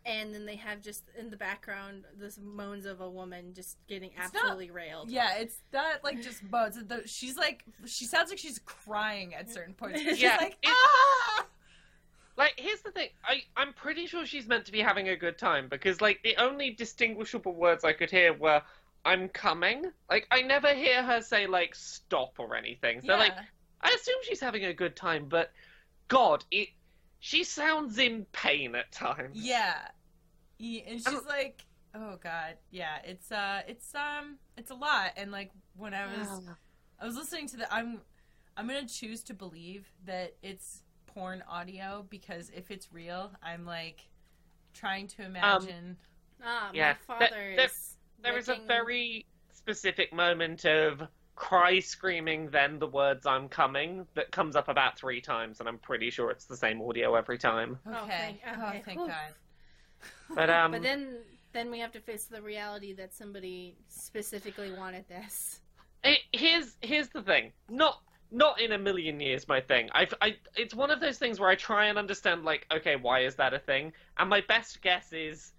and 0.06 0.34
then 0.34 0.46
they 0.46 0.56
have 0.56 0.82
just 0.82 1.04
in 1.18 1.30
the 1.30 1.38
background 1.38 2.06
this 2.18 2.38
moans 2.39 2.86
of 2.86 3.01
a 3.01 3.10
woman 3.10 3.54
just 3.54 3.77
getting 3.88 4.10
It's 4.12 4.34
not- 4.34 4.44
absolutely 4.44 4.72
railed. 4.72 5.10
Yeah, 5.10 5.36
it's 5.38 5.58
not 5.72 6.04
like 6.04 6.22
just 6.22 6.50
buds. 6.50 6.77
The, 6.84 7.04
she's 7.08 7.38
like, 7.38 7.63
she 7.86 8.06
sounds 8.06 8.30
like 8.30 8.39
she's 8.39 8.60
crying 8.60 9.36
at 9.36 9.50
certain 9.50 9.74
points. 9.74 10.01
She's 10.01 10.22
Yeah, 10.22 10.38
like, 10.39 10.58
ah! 10.66 11.46
Like, 12.38 12.54
here's 12.58 12.82
the 12.82 12.92
thing. 12.92 13.10
I, 13.25 13.42
I'm 13.56 13.74
pretty 13.74 14.06
sure 14.06 14.24
she's 14.24 14.46
meant 14.48 14.63
to 14.68 14.72
be 14.72 14.80
having 14.80 15.10
a 15.10 15.16
good 15.16 15.39
time 15.39 15.68
because, 15.70 16.01
like, 16.01 16.22
the 16.24 16.36
only 16.38 16.70
distinguishable 16.70 17.56
words 17.56 17.84
I 17.84 17.94
could 17.94 18.12
hear 18.12 18.32
were, 18.32 18.62
I'm 19.08 19.30
coming. 19.30 19.92
Like, 20.10 20.28
I 20.32 20.42
never 20.42 20.74
hear 20.74 21.02
her 21.04 21.22
say, 21.22 21.48
like, 21.48 21.74
stop 21.76 22.34
or 22.40 22.56
anything. 22.56 23.02
So, 23.02 23.16
like, 23.16 23.34
I 23.82 23.90
assume 23.90 24.16
she's 24.24 24.40
having 24.40 24.66
a 24.66 24.74
good 24.74 24.96
time, 24.96 25.26
but 25.30 25.52
God, 26.08 26.44
it. 26.52 26.70
She 27.20 27.44
sounds 27.44 27.98
in 27.98 28.26
pain 28.32 28.76
at 28.76 28.92
times. 28.92 29.38
Yeah. 29.38 29.76
Yeah, 30.60 30.82
and 30.88 30.98
she's 31.00 31.08
I'm- 31.08 31.26
like, 31.28 31.66
oh 31.96 32.18
god, 32.22 32.56
yeah, 32.72 32.98
it's 33.04 33.32
uh, 33.32 33.62
it's 33.68 33.94
um, 33.96 34.38
it's 34.58 34.72
a 34.72 34.76
lot. 34.76 35.12
And 35.18 35.32
like 35.32 35.52
when 35.76 35.94
I 35.94 36.06
was, 36.06 36.28
I 37.00 37.06
was 37.06 37.16
listening 37.16 37.48
to 37.50 37.58
the, 37.58 37.74
I'm, 37.74 38.02
I'm 38.56 38.68
gonna 38.68 38.88
choose 38.88 39.24
to 39.26 39.34
believe 39.34 39.88
that 40.06 40.36
it's 40.42 40.84
porn 41.06 41.44
audio 41.50 42.06
because 42.10 42.52
if 42.56 42.72
it's 42.72 42.92
real, 42.92 43.32
I'm 43.44 43.66
like 43.66 44.08
trying 44.74 45.08
to 45.10 45.24
imagine. 45.26 45.98
Ah, 46.44 46.70
Yeah, 46.74 46.96
my 47.08 47.20
that- 47.20 47.30
father 47.32 47.54
that- 47.58 47.66
is. 47.72 47.97
There 48.24 48.38
is 48.38 48.50
a 48.50 48.58
very 48.68 49.26
specific 49.54 50.14
moment 50.14 50.66
of 50.66 51.04
cry 51.36 51.80
screaming, 51.80 52.50
then 52.50 52.80
the 52.80 52.88
words 52.88 53.26
"I'm 53.26 53.48
coming" 53.48 54.08
that 54.16 54.32
comes 54.32 54.56
up 54.56 54.68
about 54.70 54.98
three 54.98 55.22
times, 55.22 55.60
and 55.60 55.70
I'm 55.70 55.78
pretty 55.78 56.10
sure 56.10 56.32
it's 56.32 56.46
the 56.46 56.58
same 56.58 56.82
audio 56.82 57.16
every 57.16 57.38
time. 57.38 57.78
okay, 57.88 57.96
Oh, 57.96 58.08
thank- 58.08 58.42
oh 58.48 58.72
thank 58.86 59.00
Whew. 59.00 59.08
God. 59.08 59.34
But 60.36 60.50
um, 60.50 60.72
But 60.72 60.82
then, 60.84 61.20
then 61.54 61.72
we 61.72 61.80
have 61.80 61.92
to 61.94 62.00
face 62.00 62.26
the 62.26 62.42
reality 62.42 62.94
that 62.94 63.14
somebody 63.14 63.76
specifically 63.88 64.72
wanted 64.74 65.08
this. 65.08 65.62
It, 66.04 66.20
here's 66.32 66.76
here's 66.82 67.10
the 67.10 67.22
thing. 67.24 67.52
Not 67.70 68.02
not 68.32 68.60
in 68.60 68.74
a 68.74 68.78
million 68.78 69.20
years, 69.20 69.48
my 69.48 69.62
thing. 69.62 69.90
I've 69.94 70.14
I. 70.22 70.36
It's 70.56 70.76
one 70.76 70.92
of 70.92 71.00
those 71.00 71.18
things 71.18 71.40
where 71.40 71.50
I 71.50 71.56
try 71.56 71.86
and 71.86 71.98
understand, 71.98 72.44
like, 72.46 72.66
okay, 72.72 72.96
why 72.96 73.22
is 73.22 73.36
that 73.36 73.54
a 73.54 73.60
thing? 73.60 73.94
And 74.18 74.30
my 74.30 74.42
best 74.48 74.82
guess 74.82 75.12
is 75.14 75.54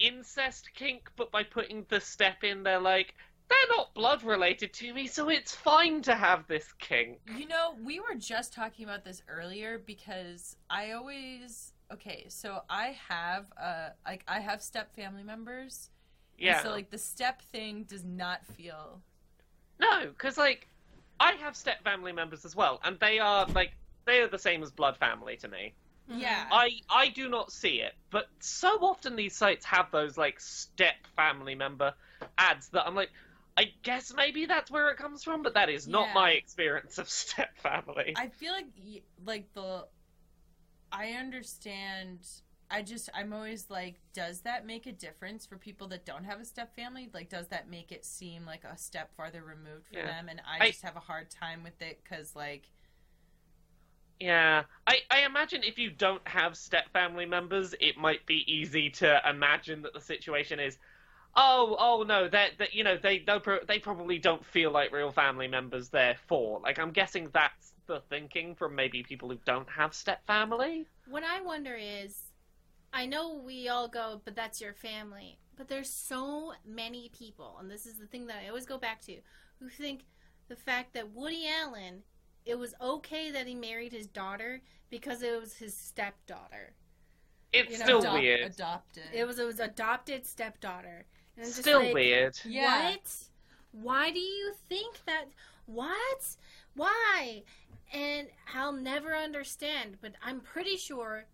incest 0.00 0.70
kink, 0.74 1.10
but 1.16 1.30
by 1.30 1.42
putting 1.42 1.84
the 1.88 2.00
step 2.00 2.44
in, 2.44 2.62
they're 2.62 2.80
like, 2.80 3.14
they're 3.48 3.76
not 3.76 3.94
blood 3.94 4.22
related 4.22 4.72
to 4.74 4.92
me, 4.92 5.06
so 5.06 5.28
it's 5.28 5.54
fine 5.54 6.02
to 6.02 6.14
have 6.14 6.46
this 6.46 6.72
kink. 6.78 7.18
You 7.36 7.46
know, 7.46 7.76
we 7.82 7.98
were 8.00 8.14
just 8.18 8.52
talking 8.52 8.84
about 8.84 9.04
this 9.04 9.22
earlier 9.28 9.78
because 9.78 10.56
I 10.68 10.92
always 10.92 11.72
okay, 11.92 12.26
so 12.28 12.62
I 12.68 12.96
have 13.08 13.46
uh 13.60 13.90
like 14.06 14.24
I 14.28 14.40
have 14.40 14.62
step 14.62 14.94
family 14.94 15.22
members. 15.22 15.90
Yeah. 16.38 16.62
so 16.62 16.70
like 16.70 16.90
the 16.90 16.98
step 16.98 17.42
thing 17.42 17.82
does 17.88 18.04
not 18.04 18.46
feel 18.46 19.00
No, 19.80 20.06
because 20.06 20.38
like 20.38 20.68
I 21.18 21.32
have 21.32 21.56
step 21.56 21.82
family 21.82 22.12
members 22.12 22.44
as 22.44 22.54
well, 22.54 22.80
and 22.84 22.98
they 23.00 23.18
are 23.18 23.46
like 23.54 23.72
they 24.04 24.20
are 24.20 24.28
the 24.28 24.38
same 24.38 24.62
as 24.62 24.70
blood 24.70 24.96
family 24.96 25.36
to 25.38 25.48
me. 25.48 25.74
Mm-hmm. 26.10 26.20
Yeah. 26.20 26.44
I 26.50 26.70
I 26.88 27.08
do 27.10 27.28
not 27.28 27.52
see 27.52 27.80
it, 27.80 27.94
but 28.10 28.26
so 28.40 28.68
often 28.82 29.16
these 29.16 29.36
sites 29.36 29.64
have 29.66 29.90
those 29.90 30.16
like 30.16 30.40
step 30.40 30.96
family 31.16 31.54
member 31.54 31.94
ads 32.38 32.68
that 32.70 32.86
I'm 32.86 32.94
like, 32.94 33.10
I 33.56 33.72
guess 33.82 34.12
maybe 34.14 34.46
that's 34.46 34.70
where 34.70 34.88
it 34.90 34.96
comes 34.96 35.22
from, 35.24 35.42
but 35.42 35.54
that 35.54 35.68
is 35.68 35.86
not 35.86 36.08
Yeah. 36.08 36.14
my 36.14 36.30
experience 36.32 36.98
of 36.98 37.08
step 37.24 37.56
family. 37.58 38.16
I 38.16 38.28
feel 38.28 38.52
like 38.52 38.66
like 39.24 39.52
the 39.54 39.86
I 40.90 41.12
understand 41.12 42.26
I 42.70 42.82
just 42.82 43.08
I'm 43.14 43.32
always 43.32 43.70
like 43.70 44.00
does 44.12 44.40
that 44.42 44.66
make 44.66 44.86
a 44.86 44.92
difference 44.92 45.46
for 45.46 45.56
people 45.56 45.88
that 45.88 46.04
don't 46.04 46.24
have 46.24 46.40
a 46.40 46.44
step 46.44 46.74
family? 46.74 47.08
Like 47.12 47.28
does 47.28 47.48
that 47.48 47.70
make 47.70 47.92
it 47.92 48.04
seem 48.04 48.44
like 48.46 48.64
a 48.64 48.76
step 48.76 49.14
farther 49.16 49.42
removed 49.42 49.88
for 49.92 49.98
Yeah. 49.98 50.06
them 50.06 50.28
and 50.28 50.40
I, 50.46 50.60
I- 50.60 50.68
just 50.68 50.82
have 50.82 50.96
a 50.96 51.00
hard 51.00 51.30
time 51.30 51.62
with 51.62 51.80
it 51.82 52.04
cuz 52.04 52.34
like 52.34 52.70
Yeah, 54.20 54.64
I, 54.86 54.98
I 55.10 55.20
imagine 55.24 55.62
if 55.62 55.78
you 55.78 55.90
don't 55.90 56.26
have 56.26 56.56
step 56.56 56.92
family 56.92 57.26
members, 57.26 57.74
it 57.80 57.96
might 57.96 58.26
be 58.26 58.44
easy 58.52 58.90
to 58.90 59.20
imagine 59.28 59.82
that 59.82 59.94
the 59.94 60.00
situation 60.00 60.58
is, 60.58 60.76
oh, 61.36 61.76
oh 61.78 62.02
no, 62.02 62.28
that 62.28 62.58
that 62.58 62.74
you 62.74 62.82
know 62.82 62.96
they 62.96 63.20
they 63.20 63.38
pro- 63.38 63.64
they 63.66 63.78
probably 63.78 64.18
don't 64.18 64.44
feel 64.44 64.72
like 64.72 64.92
real 64.92 65.12
family 65.12 65.46
members. 65.46 65.88
Therefore, 65.88 66.60
like 66.60 66.78
I'm 66.78 66.90
guessing 66.90 67.28
that's 67.32 67.72
the 67.86 68.02
thinking 68.10 68.54
from 68.54 68.74
maybe 68.74 69.02
people 69.02 69.28
who 69.28 69.38
don't 69.44 69.68
have 69.70 69.94
step 69.94 70.26
family. 70.26 70.86
What 71.06 71.22
I 71.22 71.40
wonder 71.40 71.76
is, 71.76 72.22
I 72.92 73.06
know 73.06 73.34
we 73.34 73.68
all 73.68 73.88
go, 73.88 74.20
but 74.24 74.34
that's 74.34 74.60
your 74.60 74.74
family. 74.74 75.38
But 75.56 75.68
there's 75.68 75.90
so 75.90 76.52
many 76.66 77.10
people, 77.16 77.56
and 77.60 77.70
this 77.70 77.86
is 77.86 77.98
the 77.98 78.06
thing 78.06 78.26
that 78.26 78.36
I 78.44 78.48
always 78.48 78.66
go 78.66 78.78
back 78.78 79.00
to, 79.06 79.16
who 79.58 79.68
think 79.68 80.02
the 80.48 80.56
fact 80.56 80.94
that 80.94 81.12
Woody 81.12 81.48
Allen, 81.48 82.02
it 82.48 82.58
was 82.58 82.74
okay 82.80 83.30
that 83.30 83.46
he 83.46 83.54
married 83.54 83.92
his 83.92 84.06
daughter 84.06 84.60
because 84.90 85.22
it 85.22 85.38
was 85.40 85.54
his 85.54 85.76
stepdaughter. 85.76 86.72
It's 87.52 87.72
You 87.72 87.78
know, 87.78 87.84
still 87.84 87.98
adopt- 88.00 88.18
weird. 88.20 88.40
adopted. 88.52 89.02
It 89.12 89.24
was 89.26 89.38
it 89.38 89.44
was 89.46 89.60
adopted 89.60 90.26
stepdaughter. 90.26 91.04
And 91.36 91.46
it's 91.46 91.56
Still 91.56 91.82
like, 91.82 91.94
weird. 91.94 92.38
Yeah. 92.44 92.90
What? 92.90 93.12
Why 93.72 94.10
do 94.10 94.18
you 94.18 94.54
think 94.68 95.04
that? 95.06 95.26
What? 95.66 96.36
Why? 96.74 97.42
And 97.92 98.28
I'll 98.54 98.72
never 98.72 99.14
understand, 99.14 99.98
but 100.00 100.12
I'm 100.22 100.40
pretty 100.40 100.76
sure 100.76 101.26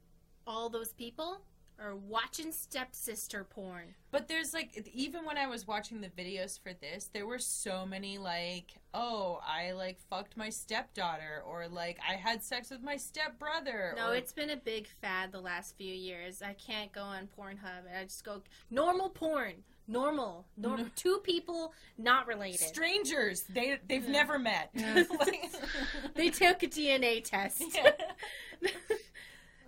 all 0.47 0.69
those 0.69 0.93
people 0.93 1.41
are 1.81 1.97
watching 1.97 2.53
stepsister 2.53 3.45
porn. 3.45 3.95
But 4.11 4.29
there's 4.29 4.55
like 4.55 4.89
even 4.93 5.25
when 5.25 5.37
I 5.37 5.47
was 5.47 5.67
watching 5.67 6.01
the 6.01 6.09
videos 6.09 6.59
for 6.61 6.73
this, 6.73 7.11
there 7.13 7.27
were 7.27 7.39
so 7.39 7.85
many 7.85 8.17
like, 8.19 8.75
oh, 8.93 9.41
I 9.47 9.73
like 9.73 9.99
fucked 10.09 10.37
my 10.37 10.51
stepdaughter 10.51 11.43
or 11.47 11.67
like 11.69 11.99
I 12.09 12.15
had 12.15 12.43
sex 12.43 12.71
with 12.71 12.83
my 12.83 12.97
stepbrother. 12.97 13.95
No, 13.97 14.11
or, 14.11 14.15
it's 14.17 14.33
been 14.33 14.51
a 14.51 14.57
big 14.57 14.87
fad 15.01 15.33
the 15.33 15.41
last 15.41 15.77
few 15.77 15.93
years. 15.93 16.43
I 16.43 16.53
can't 16.55 16.93
go 16.93 17.03
on 17.03 17.29
Pornhub. 17.39 17.83
I 17.99 18.05
just 18.05 18.25
go 18.25 18.43
normal 18.71 19.09
porn. 19.11 19.55
Normal. 19.87 20.47
Normal. 20.57 20.85
No. 20.85 20.91
Two 20.97 21.21
people 21.25 21.75
not 21.99 22.27
related. 22.27 22.61
strangers. 22.61 23.43
They 23.43 23.79
they've 23.87 24.05
Yeah. 24.05 24.11
never 24.13 24.39
met. 24.39 24.71
Yeah. 24.75 25.03
Like- 25.19 25.51
they 26.15 26.31
took 26.31 26.63
a 26.63 26.67
DNA 26.69 27.23
test. 27.23 27.63
Yeah. 27.75 27.91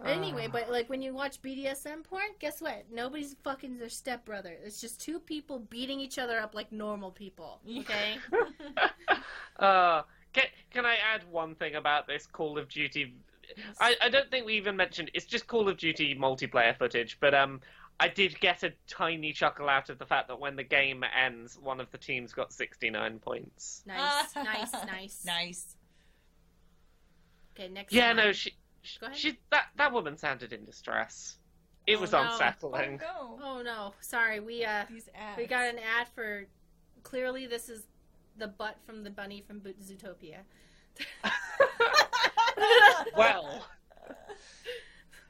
Anyway, 0.04 0.48
but 0.50 0.70
like 0.70 0.88
when 0.88 1.00
you 1.00 1.14
watch 1.14 1.40
BDSM 1.40 2.04
porn, 2.04 2.22
guess 2.38 2.60
what? 2.60 2.84
Nobody's 2.92 3.34
fucking 3.42 3.78
their 3.78 3.88
stepbrother. 3.88 4.56
It's 4.64 4.80
just 4.80 5.00
two 5.00 5.18
people 5.18 5.60
beating 5.70 6.00
each 6.00 6.18
other 6.18 6.38
up 6.38 6.54
like 6.54 6.70
normal 6.70 7.10
people. 7.10 7.60
Okay? 7.78 8.16
uh, 9.58 10.02
can, 10.32 10.44
can 10.70 10.84
I 10.84 10.96
add 11.14 11.22
one 11.30 11.54
thing 11.54 11.76
about 11.76 12.06
this 12.06 12.26
Call 12.26 12.58
of 12.58 12.68
Duty? 12.68 13.14
I, 13.80 13.94
I 14.02 14.08
don't 14.08 14.30
think 14.30 14.44
we 14.44 14.54
even 14.54 14.76
mentioned 14.76 15.10
it's 15.14 15.26
just 15.26 15.46
Call 15.46 15.68
of 15.68 15.78
Duty 15.78 16.14
multiplayer 16.14 16.76
footage, 16.76 17.18
but 17.20 17.34
um, 17.34 17.60
I 17.98 18.08
did 18.08 18.38
get 18.40 18.62
a 18.62 18.72
tiny 18.86 19.32
chuckle 19.32 19.68
out 19.68 19.88
of 19.88 19.98
the 19.98 20.06
fact 20.06 20.28
that 20.28 20.38
when 20.38 20.56
the 20.56 20.64
game 20.64 21.02
ends, 21.04 21.58
one 21.58 21.80
of 21.80 21.90
the 21.90 21.98
teams 21.98 22.32
got 22.32 22.52
69 22.52 23.18
points. 23.20 23.82
nice, 23.86 24.34
nice, 24.34 24.72
nice. 24.86 25.24
nice. 25.24 25.76
Okay, 27.54 27.68
next. 27.68 27.92
Yeah, 27.94 28.08
one. 28.08 28.16
no, 28.16 28.32
she, 28.32 28.52
Go 29.00 29.06
ahead. 29.06 29.18
she 29.18 29.38
that 29.50 29.66
that 29.76 29.92
woman 29.92 30.16
sounded 30.16 30.52
in 30.52 30.64
distress. 30.64 31.36
It 31.86 31.96
Oh, 31.96 32.00
was 32.00 32.12
no. 32.12 32.22
unsettling. 32.22 33.00
Oh 33.04 33.36
no. 33.38 33.44
Oh 33.44 33.62
no, 33.62 33.94
sorry. 34.00 34.40
We 34.40 34.64
uh, 34.64 34.84
These 34.90 35.08
ads. 35.14 35.36
we 35.38 35.46
got 35.46 35.64
an 35.68 35.78
ad 35.78 36.08
for. 36.14 36.46
Clearly, 37.02 37.46
this 37.46 37.68
is 37.68 37.84
the 38.36 38.48
butt 38.48 38.76
from 38.84 39.04
the 39.04 39.10
bunny 39.10 39.42
from 39.46 39.60
Boot 39.60 39.76
Zootopia. 39.80 40.38
well, 43.16 43.64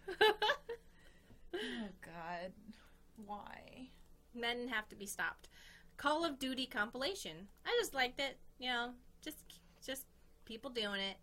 oh 0.23 1.89
god. 2.03 2.53
Why? 3.25 3.89
Men 4.35 4.69
have 4.69 4.89
to 4.89 4.97
be 4.97 5.07
stopped. 5.07 5.49
Call 5.97 6.25
of 6.25 6.39
Duty 6.39 6.67
compilation. 6.67 7.49
I 7.65 7.77
just 7.81 7.95
liked 7.95 8.21
it. 8.21 8.39
You 8.59 8.69
know, 8.69 8.91
just 9.23 9.39
just 9.85 10.05
people 10.45 10.71
doing 10.71 11.01
it. 11.01 11.17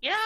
yeah, 0.00 0.16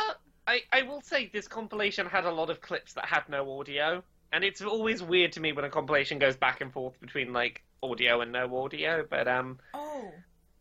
I 0.47 0.63
I 0.73 0.83
will 0.83 1.01
say 1.01 1.29
this 1.33 1.49
compilation 1.49 2.07
had 2.07 2.25
a 2.25 2.31
lot 2.31 2.51
of 2.51 2.61
clips 2.61 2.93
that 2.95 3.07
had 3.07 3.29
no 3.29 3.59
audio, 3.59 4.03
and 4.33 4.45
it's 4.45 4.63
always 4.63 5.03
weird 5.03 5.33
to 5.33 5.41
me 5.41 5.53
when 5.53 5.65
a 5.65 5.71
compilation 5.71 6.19
goes 6.19 6.37
back 6.37 6.61
and 6.61 6.73
forth 6.73 6.99
between 7.01 7.33
like 7.33 7.65
audio 7.83 8.21
and 8.21 8.33
no 8.33 8.57
audio. 8.65 9.05
But 9.09 9.29
um, 9.29 9.59
Oh, 9.75 10.13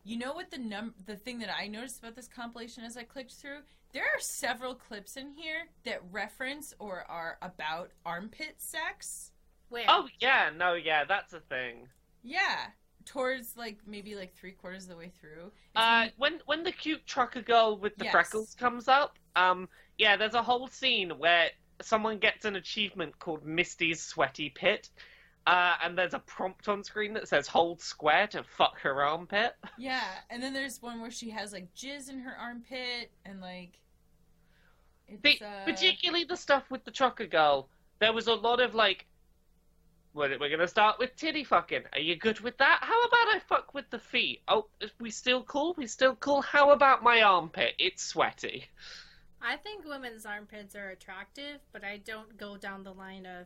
you 0.03 0.17
know 0.17 0.33
what 0.33 0.51
the 0.51 0.57
num 0.57 0.93
the 1.05 1.15
thing 1.15 1.39
that 1.39 1.49
I 1.55 1.67
noticed 1.67 1.99
about 1.99 2.15
this 2.15 2.27
compilation 2.27 2.83
as 2.83 2.97
I 2.97 3.03
clicked 3.03 3.33
through? 3.33 3.59
There 3.93 4.03
are 4.03 4.19
several 4.19 4.75
clips 4.75 5.15
in 5.17 5.31
here 5.31 5.67
that 5.83 6.01
reference 6.11 6.73
or 6.79 7.05
are 7.09 7.37
about 7.41 7.91
armpit 8.05 8.55
sex. 8.57 9.31
Where? 9.69 9.85
oh 9.87 10.07
yeah, 10.19 10.49
no, 10.55 10.73
yeah, 10.73 11.05
that's 11.05 11.33
a 11.33 11.39
thing. 11.39 11.87
Yeah, 12.23 12.67
towards 13.05 13.55
like 13.55 13.77
maybe 13.85 14.15
like 14.15 14.35
three 14.35 14.51
quarters 14.51 14.83
of 14.83 14.89
the 14.89 14.97
way 14.97 15.11
through. 15.19 15.45
If 15.47 15.51
Uh, 15.75 16.03
you- 16.05 16.11
when 16.17 16.41
when 16.45 16.63
the 16.63 16.71
cute 16.71 17.05
trucker 17.05 17.41
girl 17.41 17.77
with 17.77 17.95
the 17.97 18.05
Yes. 18.05 18.11
freckles 18.11 18.55
comes 18.55 18.87
up, 18.87 19.17
um, 19.35 19.69
yeah, 19.97 20.17
there's 20.17 20.33
a 20.33 20.43
whole 20.43 20.67
scene 20.67 21.11
where 21.17 21.49
someone 21.81 22.17
gets 22.17 22.45
an 22.45 22.55
achievement 22.55 23.17
called 23.19 23.45
Misty's 23.45 24.01
Sweaty 24.01 24.49
Pit, 24.49 24.89
uh, 25.47 25.75
and 25.83 25.97
there's 25.97 26.13
a 26.13 26.19
prompt 26.19 26.67
on 26.67 26.83
screen 26.83 27.13
that 27.13 27.27
says 27.27 27.47
"Hold 27.47 27.81
square 27.81 28.27
to 28.27 28.43
fuck 28.43 28.79
her 28.81 29.03
armpit." 29.03 29.55
Yeah, 29.77 30.03
and 30.29 30.41
then 30.41 30.53
there's 30.53 30.81
one 30.81 31.01
where 31.01 31.11
she 31.11 31.29
has 31.31 31.53
like 31.53 31.73
jizz 31.75 32.09
in 32.09 32.19
her 32.19 32.35
armpit 32.35 33.11
and 33.25 33.41
like. 33.41 33.79
It's, 35.07 35.21
The, 35.21 35.45
uh, 35.45 35.65
Particularly 35.65 36.23
the 36.23 36.37
stuff 36.37 36.63
with 36.71 36.83
the 36.83 36.91
trucker 36.91 37.27
girl. 37.27 37.69
There 37.99 38.11
was 38.11 38.27
a 38.27 38.33
lot 38.33 38.59
of 38.59 38.73
like, 38.73 39.05
we're, 40.13 40.37
we're 40.39 40.49
gonna 40.49 40.67
start 40.67 40.97
with 40.97 41.15
titty 41.15 41.43
fucking. 41.43 41.83
Are 41.93 41.99
you 41.99 42.15
good 42.15 42.39
with 42.39 42.57
that? 42.57 42.79
How 42.81 43.01
about 43.03 43.35
I 43.35 43.39
fuck 43.47 43.73
with 43.73 43.89
the 43.91 43.99
feet? 43.99 44.41
Oh, 44.47 44.65
we 44.99 45.11
still 45.11 45.43
cool? 45.43 45.75
We 45.77 45.85
still 45.87 46.15
cool? 46.15 46.41
How 46.41 46.71
about 46.71 47.03
my 47.03 47.21
armpit? 47.21 47.75
It's 47.77 48.03
sweaty. 48.03 48.65
I 49.45 49.57
think 49.57 49.85
women's 49.85 50.25
armpits 50.25 50.75
are 50.75 50.89
attractive, 50.89 51.59
but 51.71 51.83
I 51.83 51.97
don't 51.97 52.37
go 52.37 52.57
down 52.57 52.83
the 52.83 52.93
line 52.93 53.25
of 53.25 53.45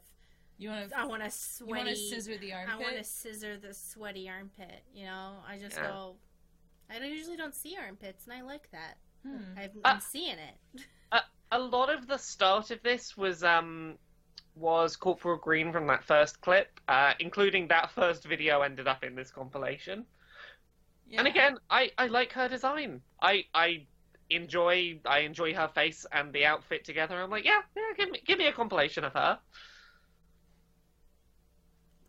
You 0.57 0.69
want 0.69 0.89
to 0.89 0.97
I 0.97 1.05
want 1.05 1.23
a 1.23 1.31
you 1.59 1.65
want 1.67 1.87
to 1.87 1.95
scissor 1.95 2.37
the 2.37 2.53
armpit. 2.53 2.75
I 2.75 2.77
want 2.77 2.97
to 2.97 3.03
scissor 3.03 3.57
the 3.57 3.73
sweaty 3.73 4.29
armpit. 4.29 4.83
You 4.93 5.05
know, 5.05 5.37
I 5.47 5.57
just 5.57 5.75
Yeah. 5.77 5.83
go. 5.83 6.15
I 6.89 6.99
don't 6.99 7.09
usually 7.09 7.37
don't 7.37 7.55
see 7.55 7.77
armpits, 7.77 8.25
and 8.25 8.33
I 8.33 8.41
like 8.41 8.69
that. 8.71 8.97
Hmm. 9.23 9.57
I've, 9.57 9.75
Uh, 9.77 9.81
I'm 9.85 9.99
seeing 9.99 10.37
it. 10.39 10.55
A 11.51 11.59
lot 11.59 11.89
of 11.89 12.05
the 12.07 12.17
start 12.17 12.69
of 12.71 12.81
this 12.83 13.17
was 13.17 13.43
um 13.43 13.97
was 14.55 14.95
Corporal 14.95 15.37
Green 15.37 15.71
from 15.71 15.87
that 15.87 16.03
first 16.03 16.41
clip, 16.41 16.79
uh, 16.87 17.13
including 17.19 17.67
that 17.69 17.91
first 17.91 18.23
video 18.25 18.61
ended 18.61 18.87
up 18.87 19.03
in 19.03 19.15
this 19.15 19.31
compilation. 19.31 20.05
Yeah. 21.07 21.19
And 21.19 21.27
again, 21.27 21.57
I, 21.69 21.91
I 21.97 22.07
like 22.07 22.33
her 22.33 22.47
design. 22.47 23.01
I 23.21 23.45
I 23.53 23.87
enjoy 24.29 24.99
I 25.05 25.19
enjoy 25.19 25.53
her 25.53 25.67
face 25.67 26.05
and 26.11 26.31
the 26.33 26.45
outfit 26.45 26.83
together. 26.83 27.21
I'm 27.21 27.29
like, 27.29 27.45
yeah, 27.45 27.61
yeah, 27.75 27.83
give 27.97 28.11
me 28.11 28.21
give 28.25 28.37
me 28.37 28.47
a 28.47 28.53
compilation 28.53 29.03
of 29.03 29.13
her. 29.13 29.39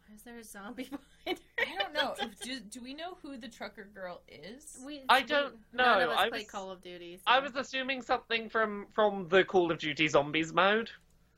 Why 0.07 0.15
is 0.15 0.23
there 0.23 0.39
a 0.39 0.45
zombie 0.45 0.85
behind 1.25 1.39
her? 1.59 1.65
I 1.67 1.79
don't 1.83 1.93
know. 1.95 2.15
If, 2.21 2.41
do, 2.43 2.61
do 2.61 2.81
we 2.83 2.95
know 2.95 3.17
who 3.23 3.37
the 3.37 3.49
trucker 3.49 3.89
girl 3.95 4.23
is? 4.29 4.79
We, 4.85 5.03
I 5.09 5.23
don't 5.23 5.55
None 5.73 5.99
know. 5.99 6.05
of 6.05 6.11
us 6.11 6.19
I 6.19 6.29
play 6.29 6.39
was- 6.41 6.51
Call 6.51 6.71
of 6.71 6.83
Duty. 6.83 7.17
so- 7.17 7.23
I 7.27 7.39
was 7.39 7.55
assuming 7.57 8.03
something 8.03 8.49
from 8.49 8.87
from 8.93 9.29
the 9.29 9.45
Call 9.45 9.71
of 9.71 9.79
Duty 9.79 10.09
Zombies 10.09 10.53
mode 10.53 10.91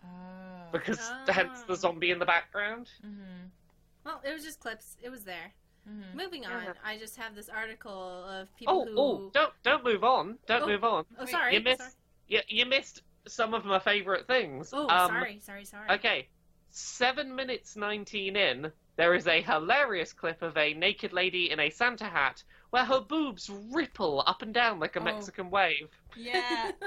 Oh. 0.04 0.08
because 0.72 0.98
Ah. 1.00 1.24
hence 1.28 1.62
the 1.62 1.76
zombie 1.76 2.10
in 2.10 2.18
the 2.18 2.26
background. 2.26 2.88
Mm-hmm. 3.06 3.46
Well, 4.04 4.20
it 4.24 4.32
was 4.32 4.42
just 4.42 4.58
clips. 4.58 4.96
It 5.00 5.10
was 5.10 5.22
there. 5.22 5.52
Mm-hmm. 5.88 6.16
Moving 6.16 6.46
on, 6.46 6.62
Yeah. 6.64 6.72
I 6.84 6.96
just 6.96 7.16
have 7.16 7.34
this 7.34 7.48
article 7.48 8.24
of 8.24 8.54
people 8.56 8.74
Oh 8.74 8.84
who. 8.84 8.94
oh, 8.98 9.30
don't 9.34 9.52
don't 9.64 9.84
move 9.84 10.04
on. 10.04 10.38
Don't 10.46 10.62
Oh. 10.62 10.66
move 10.66 10.84
on. 10.84 11.04
Oh, 11.18 11.24
sorry. 11.26 11.54
You 11.54 11.60
missed 11.60 11.80
sorry. 11.80 11.92
you, 12.28 12.40
you 12.48 12.66
missed 12.66 13.02
some 13.26 13.52
of 13.54 13.64
my 13.64 13.78
favorite 13.80 14.26
things. 14.26 14.72
Oh, 14.72 14.88
Um, 14.88 15.08
sorry, 15.08 15.40
sorry, 15.40 15.64
sorry. 15.64 15.90
Okay, 15.90 16.28
seven 16.70 17.34
minutes 17.34 17.74
nineteen 17.76 18.36
in, 18.36 18.72
there 18.96 19.14
is 19.14 19.26
a 19.26 19.42
hilarious 19.42 20.12
clip 20.12 20.40
of 20.42 20.56
a 20.56 20.72
naked 20.74 21.12
lady 21.12 21.50
in 21.50 21.58
a 21.58 21.70
Santa 21.70 22.04
hat 22.06 22.42
where 22.70 22.84
her 22.84 23.00
boobs 23.00 23.50
ripple 23.50 24.22
up 24.26 24.42
and 24.42 24.54
down 24.54 24.78
like 24.78 24.96
a 24.96 25.00
Oh. 25.00 25.04
Mexican 25.04 25.50
wave. 25.50 25.88
Yeah. 26.16 26.72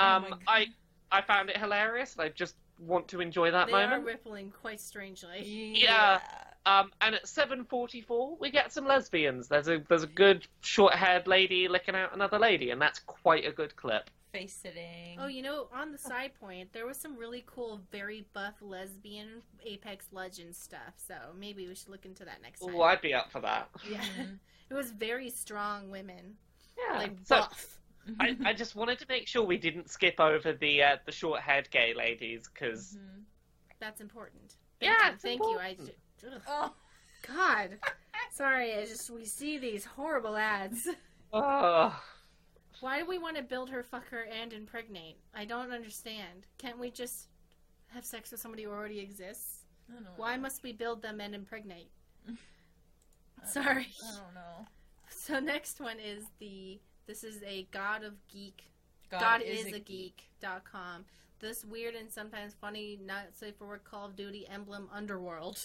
Oh 0.00 0.04
Um, 0.04 0.26
my 0.30 0.38
I 0.46 0.66
I 1.10 1.22
found 1.22 1.50
it 1.50 1.56
hilarious. 1.56 2.12
and 2.14 2.22
I 2.22 2.28
just 2.28 2.54
want 2.78 3.08
to 3.08 3.20
enjoy 3.20 3.50
that 3.50 3.66
they 3.66 3.72
moment. 3.72 3.92
are 4.02 4.06
rippling 4.06 4.50
quite 4.50 4.80
strangely. 4.80 5.42
Yeah. 5.44 6.20
Um, 6.66 6.90
and 7.00 7.14
at 7.14 7.26
seven 7.26 7.64
forty-four, 7.64 8.36
we 8.38 8.50
get 8.50 8.72
some 8.72 8.86
lesbians. 8.86 9.48
There's 9.48 9.68
a 9.68 9.78
there's 9.88 10.02
a 10.02 10.06
good 10.08 10.46
short-haired 10.60 11.26
lady 11.26 11.66
licking 11.68 11.94
out 11.94 12.14
another 12.14 12.38
lady, 12.38 12.70
and 12.70 12.80
that's 12.80 12.98
quite 13.00 13.46
a 13.46 13.52
good 13.52 13.74
clip. 13.76 14.10
Face 14.32 14.54
sitting. 14.54 15.16
Oh, 15.18 15.26
you 15.28 15.40
know, 15.40 15.68
on 15.74 15.90
the 15.92 15.96
side 15.98 16.32
point, 16.38 16.70
there 16.74 16.84
was 16.86 16.98
some 16.98 17.16
really 17.16 17.42
cool, 17.46 17.80
very 17.90 18.26
buff 18.34 18.54
lesbian 18.60 19.40
Apex 19.64 20.06
Legends 20.12 20.58
stuff. 20.58 20.92
So 20.98 21.14
maybe 21.38 21.66
we 21.66 21.74
should 21.74 21.88
look 21.88 22.04
into 22.04 22.26
that 22.26 22.42
next 22.42 22.60
time. 22.60 22.74
Oh, 22.74 22.82
I'd 22.82 23.00
be 23.00 23.14
up 23.14 23.30
for 23.32 23.40
that. 23.40 23.70
Yeah, 23.90 24.02
Mhm. 24.02 24.38
it 24.70 24.74
was 24.74 24.90
very 24.90 25.30
strong 25.30 25.90
women, 25.90 26.36
Yeah. 26.76 26.98
like 26.98 27.12
so 27.24 27.36
buff. 27.36 27.77
I, 28.20 28.36
I 28.44 28.52
just 28.52 28.74
wanted 28.76 28.98
to 29.00 29.06
make 29.08 29.26
sure 29.26 29.42
we 29.42 29.56
didn't 29.58 29.90
skip 29.90 30.18
over 30.20 30.52
the 30.52 30.82
uh, 30.82 30.96
the 31.06 31.12
short-haired 31.12 31.70
gay 31.70 31.94
ladies 31.94 32.48
because 32.52 32.96
Mhm. 32.96 33.22
That's 33.80 34.00
important. 34.00 34.56
Yeah, 34.80 34.90
Thank 34.98 35.04
you. 35.06 35.12
it's 35.14 35.22
Thank 35.22 35.40
important. 35.40 35.78
you. 36.22 36.28
I 36.30 36.34
ugh. 36.34 36.42
Oh. 36.48 36.72
God, 37.26 37.78
sorry. 38.32 38.74
I 38.76 38.84
just 38.86 39.10
we 39.10 39.24
see 39.24 39.58
these 39.58 39.84
horrible 39.84 40.36
ads. 40.36 40.88
oh, 41.32 42.00
Why 42.80 43.00
do 43.00 43.06
we 43.06 43.18
want 43.18 43.36
to 43.36 43.42
build 43.42 43.70
her, 43.70 43.82
fuck 43.82 44.08
her, 44.08 44.22
and 44.40 44.52
impregnate? 44.52 45.16
I 45.34 45.44
don't 45.44 45.72
understand. 45.72 46.46
Can't 46.58 46.78
we 46.78 46.90
just 46.90 47.26
have 47.88 48.04
sex 48.04 48.30
with 48.30 48.40
somebody 48.40 48.64
who 48.64 48.70
already 48.70 49.00
exists? 49.00 49.64
I 49.90 49.94
don't 49.94 50.04
know. 50.04 50.10
Why 50.16 50.36
must 50.36 50.62
we 50.62 50.72
build 50.72 51.02
them 51.02 51.20
and 51.20 51.34
impregnate? 51.34 51.90
I 52.28 52.32
don't- 53.42 53.48
Sorry. 53.52 53.88
I 54.04 54.16
don't 54.16 54.34
know. 54.34 54.66
So 55.10 55.40
next 55.40 55.80
one 55.80 55.98
is 55.98 56.24
the 56.38 56.78
this 57.08 57.24
is 57.24 57.42
a 57.42 57.66
God 57.72 58.04
of 58.04 58.12
Geek 58.28 58.62
God, 59.10 59.20
God, 59.20 59.42
is, 59.42 59.66
is, 59.66 59.72
a, 59.72 59.76
a 59.76 59.80
geek.com. 59.80 61.04
This 61.40 61.64
weird 61.64 61.94
and 61.94 62.10
sometimes 62.10 62.54
funny, 62.60 62.98
not 63.04 63.26
safe 63.32 63.54
for 63.58 63.66
work 63.66 63.84
Call 63.84 64.06
of 64.06 64.16
Duty 64.16 64.46
emblem 64.48 64.88
underworld. 64.92 65.58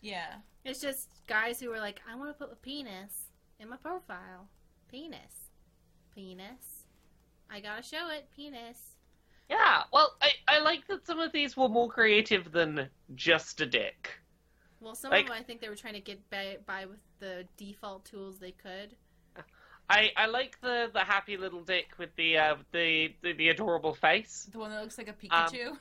Yeah. 0.00 0.34
It's 0.64 0.80
just 0.80 1.08
guys 1.26 1.60
who 1.60 1.72
are 1.72 1.78
like, 1.78 2.00
I 2.10 2.16
want 2.16 2.30
to 2.30 2.34
put 2.34 2.52
a 2.52 2.56
penis 2.56 3.28
in 3.58 3.68
my 3.68 3.76
profile. 3.76 4.48
Penis. 4.90 5.50
Penis. 6.14 6.84
I 7.50 7.60
gotta 7.60 7.82
show 7.82 8.10
it. 8.10 8.28
Penis. 8.34 8.96
yeah. 9.48 9.82
Well, 9.92 10.14
I 10.20 10.30
I 10.48 10.58
like 10.60 10.86
that 10.88 11.06
some 11.06 11.20
of 11.20 11.32
these 11.32 11.56
were 11.56 11.68
more 11.68 11.88
creative 11.88 12.50
than 12.50 12.88
just 13.14 13.60
a 13.60 13.66
dick. 13.66 14.10
Well, 14.80 14.94
some 14.94 15.10
Like- 15.10 15.24
of 15.24 15.28
them 15.28 15.36
I 15.38 15.42
think 15.42 15.60
they 15.60 15.68
were 15.68 15.76
trying 15.76 15.94
to 15.94 16.00
get 16.00 16.28
by, 16.30 16.56
by 16.66 16.86
with 16.86 17.00
the 17.18 17.46
default 17.56 18.04
tools 18.04 18.38
they 18.38 18.52
could. 18.52 18.96
I, 19.90 20.12
I 20.16 20.26
like 20.26 20.60
the, 20.60 20.90
the 20.92 21.00
happy 21.00 21.36
little 21.36 21.62
dick 21.62 21.88
with 21.98 22.14
the 22.16 22.38
uh, 22.38 22.56
the, 22.72 23.12
the 23.22 23.32
the 23.32 23.48
adorable 23.48 23.92
face. 23.94 24.48
The 24.52 24.58
one 24.58 24.70
that 24.70 24.80
looks 24.82 24.96
like 24.98 25.08
a 25.08 25.10
Um, 25.10 25.16
Pikachu. 25.50 25.76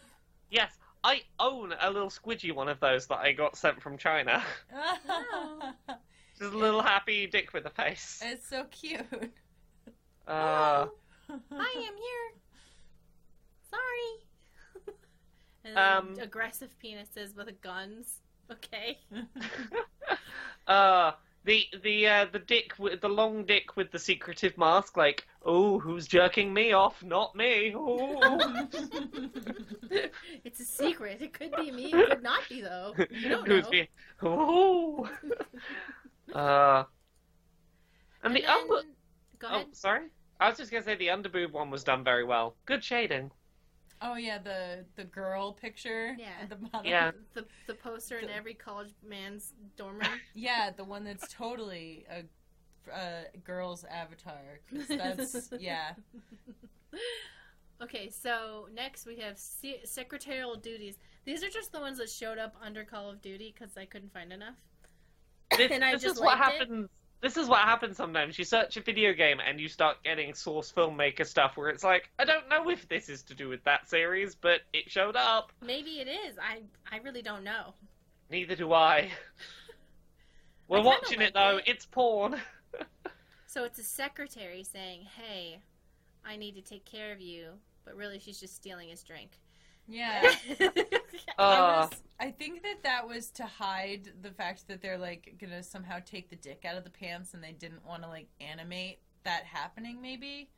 Yes, 0.49 0.71
I 1.03 1.21
own 1.39 1.73
a 1.79 1.89
little 1.91 2.09
squidgy 2.09 2.53
one 2.53 2.67
of 2.69 2.79
those 2.79 3.07
that 3.07 3.19
I 3.19 3.31
got 3.33 3.55
sent 3.55 3.81
from 3.81 3.97
China. 3.97 4.43
Just 6.39 6.53
a 6.53 6.57
little 6.57 6.81
happy 6.81 7.27
dick 7.27 7.53
with 7.53 7.65
a 7.65 7.69
face. 7.69 8.21
it's 8.25 8.47
so 8.49 8.63
cute. 8.71 9.01
Uh, 10.27 10.87
I 11.51 11.85
am 11.87 11.95
here. 11.97 12.33
Sorry. 13.69 14.95
and 15.65 15.75
then 15.77 15.97
Um, 15.97 16.15
aggressive 16.21 16.69
penises 16.83 17.35
with 17.35 17.61
guns. 17.61 18.21
Okay. 18.51 18.97
uh, 20.67 21.11
the 21.45 21.65
the 21.83 22.07
uh, 22.07 22.25
the 22.31 22.39
dick 22.39 22.73
with 22.77 23.01
the 23.01 23.09
long 23.09 23.45
dick 23.45 23.75
with 23.77 23.91
the 23.91 23.99
secretive 23.99 24.57
mask, 24.57 24.97
like, 24.97 25.25
oh, 25.43 25.79
who's 25.79 26.07
jerking 26.07 26.53
me 26.53 26.73
off? 26.73 27.03
Not 27.03 27.35
me. 27.35 27.75
It's 30.43 30.59
a 30.59 30.65
secret. 30.65 31.21
It 31.21 31.33
could 31.33 31.51
be 31.55 31.71
me. 31.71 31.91
It 31.93 32.09
could 32.09 32.23
not 32.23 32.41
be 32.49 32.61
though. 32.61 32.93
You 33.09 33.29
don't 33.29 33.47
Who's 33.47 33.63
know. 33.65 33.69
be- 33.71 33.89
Ooh. 34.23 35.07
uh, 36.37 36.83
and 38.23 38.35
the 38.35 38.41
then- 38.41 38.93
Oh, 39.43 39.63
sorry. 39.71 40.07
I 40.39 40.49
was 40.49 40.57
just 40.57 40.71
gonna 40.71 40.83
say 40.83 40.95
the 40.95 41.07
underboob 41.07 41.51
one 41.51 41.69
was 41.69 41.83
done 41.83 42.03
very 42.03 42.23
well. 42.23 42.55
Good 42.65 42.83
shading. 42.83 43.31
Oh 44.01 44.15
yeah, 44.15 44.37
the 44.37 44.85
the 44.95 45.03
girl 45.03 45.53
picture 45.53 46.15
Yeah. 46.17 46.27
at 46.41 46.49
the 46.49 46.55
bottom. 46.55 46.85
Yeah. 46.89 47.11
The 47.33 47.45
the 47.67 47.73
poster 47.75 48.19
in 48.19 48.29
every 48.29 48.53
college 48.53 48.89
man's 49.07 49.53
dorm 49.77 49.99
room. 49.99 50.07
Yeah, 50.33 50.71
the 50.75 50.83
one 50.83 51.03
that's 51.03 51.31
totally 51.33 52.05
a, 52.09 52.23
a 52.93 53.37
girl's 53.43 53.83
avatar. 53.85 54.59
That's 54.87 55.49
yeah. 55.59 55.91
Okay, 57.81 58.09
so 58.09 58.67
next 58.73 59.05
we 59.05 59.17
have 59.17 59.37
se- 59.37 59.81
secretarial 59.85 60.55
duties. 60.55 60.97
These 61.25 61.43
are 61.43 61.49
just 61.49 61.71
the 61.71 61.79
ones 61.79 61.97
that 61.99 62.09
showed 62.09 62.37
up 62.37 62.55
under 62.61 62.83
Call 62.83 63.09
of 63.09 63.21
Duty 63.21 63.53
because 63.57 63.77
I 63.77 63.85
couldn't 63.85 64.11
find 64.13 64.33
enough. 64.33 64.55
This, 65.57 65.71
And 65.71 65.83
I 65.83 65.93
this 65.93 66.01
just 66.03 66.15
is 66.15 66.21
what 66.21 66.37
liked 66.39 66.61
it. 66.63 66.89
This 67.21 67.35
is 67.35 67.47
what 67.49 67.59
happens 67.59 67.97
sometimes. 67.97 68.39
You 68.39 68.45
search 68.45 68.77
a 68.77 68.81
video 68.81 69.13
game 69.13 69.39
and 69.45 69.59
you 69.59 69.67
start 69.67 69.97
getting 70.03 70.33
source 70.33 70.71
filmmaker 70.71 71.25
stuff 71.25 71.57
where 71.57 71.67
it's 71.69 71.83
like, 71.83 72.09
I 72.17 72.23
don't 72.23 72.47
know 72.47 72.69
if 72.69 72.87
this 72.87 73.09
is 73.09 73.23
to 73.23 73.35
do 73.35 73.49
with 73.49 73.63
that 73.65 73.89
series, 73.89 74.35
but 74.35 74.61
it 74.71 74.89
showed 74.89 75.17
up. 75.17 75.51
Maybe 75.61 75.99
it 75.99 76.07
is. 76.07 76.37
I 76.39 76.61
I 76.89 76.99
really 76.99 77.21
don't 77.21 77.43
know. 77.43 77.73
Neither 78.29 78.55
do 78.55 78.71
I. 78.71 79.09
We're 80.69 80.77
kinda 80.77 80.89
watching 80.89 81.19
like 81.19 81.27
it 81.29 81.33
though. 81.33 81.57
it. 81.57 81.63
It's 81.67 81.85
porn. 81.85 82.39
So 83.47 83.63
it's 83.63 83.79
a 83.79 83.83
secretary 83.83 84.63
saying, 84.63 85.07
"Hey, 85.17 85.59
I 86.23 86.35
need 86.37 86.53
to 86.53 86.61
take 86.61 86.85
care 86.85 87.11
of 87.11 87.19
you," 87.19 87.53
but 87.83 87.95
really 87.95 88.19
she's 88.19 88.39
just 88.39 88.55
stealing 88.55 88.89
his 88.89 89.01
drink. 89.01 89.31
Yeah. 89.89 90.21
I, 91.39 91.59
Uh, 91.61 91.87
was, 91.89 92.01
I 92.19 92.31
think 92.31 92.63
that 92.63 92.83
that 92.83 93.07
was 93.07 93.29
to 93.31 93.45
hide 93.45 94.11
the 94.21 94.31
fact 94.31 94.67
that 94.67 94.81
they're 94.81 94.97
like 94.97 95.35
gonna 95.39 95.63
somehow 95.63 95.99
take 96.05 96.29
the 96.29 96.35
dick 96.35 96.63
out 96.65 96.77
of 96.77 96.83
the 96.83 96.89
pants 96.89 97.33
and 97.33 97.43
they 97.43 97.53
didn't 97.53 97.85
want 97.85 98.03
to 98.03 98.09
like 98.09 98.27
animate 98.41 98.99
that 99.23 99.45
happening 99.45 100.01
maybe 100.01 100.49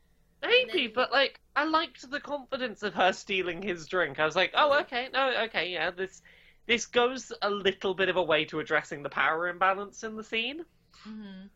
Maybe, 0.41 0.87
then- 0.87 0.93
but 0.93 1.11
like 1.11 1.39
I 1.55 1.65
liked 1.65 2.09
the 2.09 2.19
confidence 2.19 2.83
of 2.83 2.93
her 2.95 3.13
stealing 3.13 3.61
his 3.61 3.85
drink. 3.87 4.19
I 4.19 4.25
was 4.25 4.35
like, 4.35 4.51
oh, 4.55 4.71
Mhm. 4.71 4.81
okay, 4.81 5.09
no, 5.13 5.43
okay, 5.45 5.69
yeah, 5.69 5.91
this 5.91 6.21
this 6.67 6.85
goes 6.87 7.31
a 7.41 7.49
little 7.49 7.93
bit 7.93 8.09
of 8.09 8.15
a 8.17 8.23
way 8.23 8.45
to 8.45 8.59
addressing 8.59 9.03
the 9.03 9.09
power 9.09 9.47
imbalance 9.49 10.03
in 10.03 10.15
the 10.15 10.23
scene. 10.23 10.65
hmm 11.03 11.47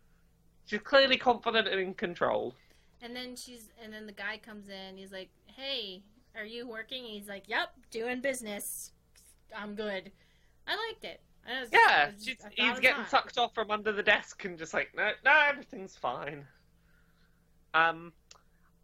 She's 0.65 0.81
clearly 0.81 1.17
confident 1.17 1.67
and 1.67 1.79
in 1.79 1.93
control. 1.95 2.55
And 3.01 3.15
then 3.15 3.35
she's 3.35 3.69
and 3.83 3.93
then 3.93 4.05
the 4.05 4.11
guy 4.13 4.37
comes 4.37 4.67
in. 4.69 4.97
He's 4.97 5.11
like, 5.11 5.29
"Hey, 5.45 6.03
are 6.37 6.45
you 6.45 6.67
working?" 6.67 7.03
He's 7.03 7.27
like, 7.27 7.47
"Yep, 7.47 7.69
doing 7.91 8.21
business. 8.21 8.91
I'm 9.55 9.75
good." 9.75 10.11
I 10.67 10.75
liked 10.89 11.03
it. 11.05 11.21
I 11.47 11.61
was, 11.61 11.69
Yeah, 11.71 12.11
was- 12.11 12.25
he's 12.25 12.79
getting 12.79 13.01
hot. 13.03 13.09
sucked 13.11 13.37
off 13.37 13.53
from 13.53 13.69
under 13.69 13.91
the 13.91 14.01
desk 14.01 14.45
and 14.45 14.57
just 14.57 14.73
like, 14.73 14.89
no, 14.95 15.11
no, 15.23 15.41
everything's 15.47 15.95
fine. 15.95 16.43
Um, 17.75 18.13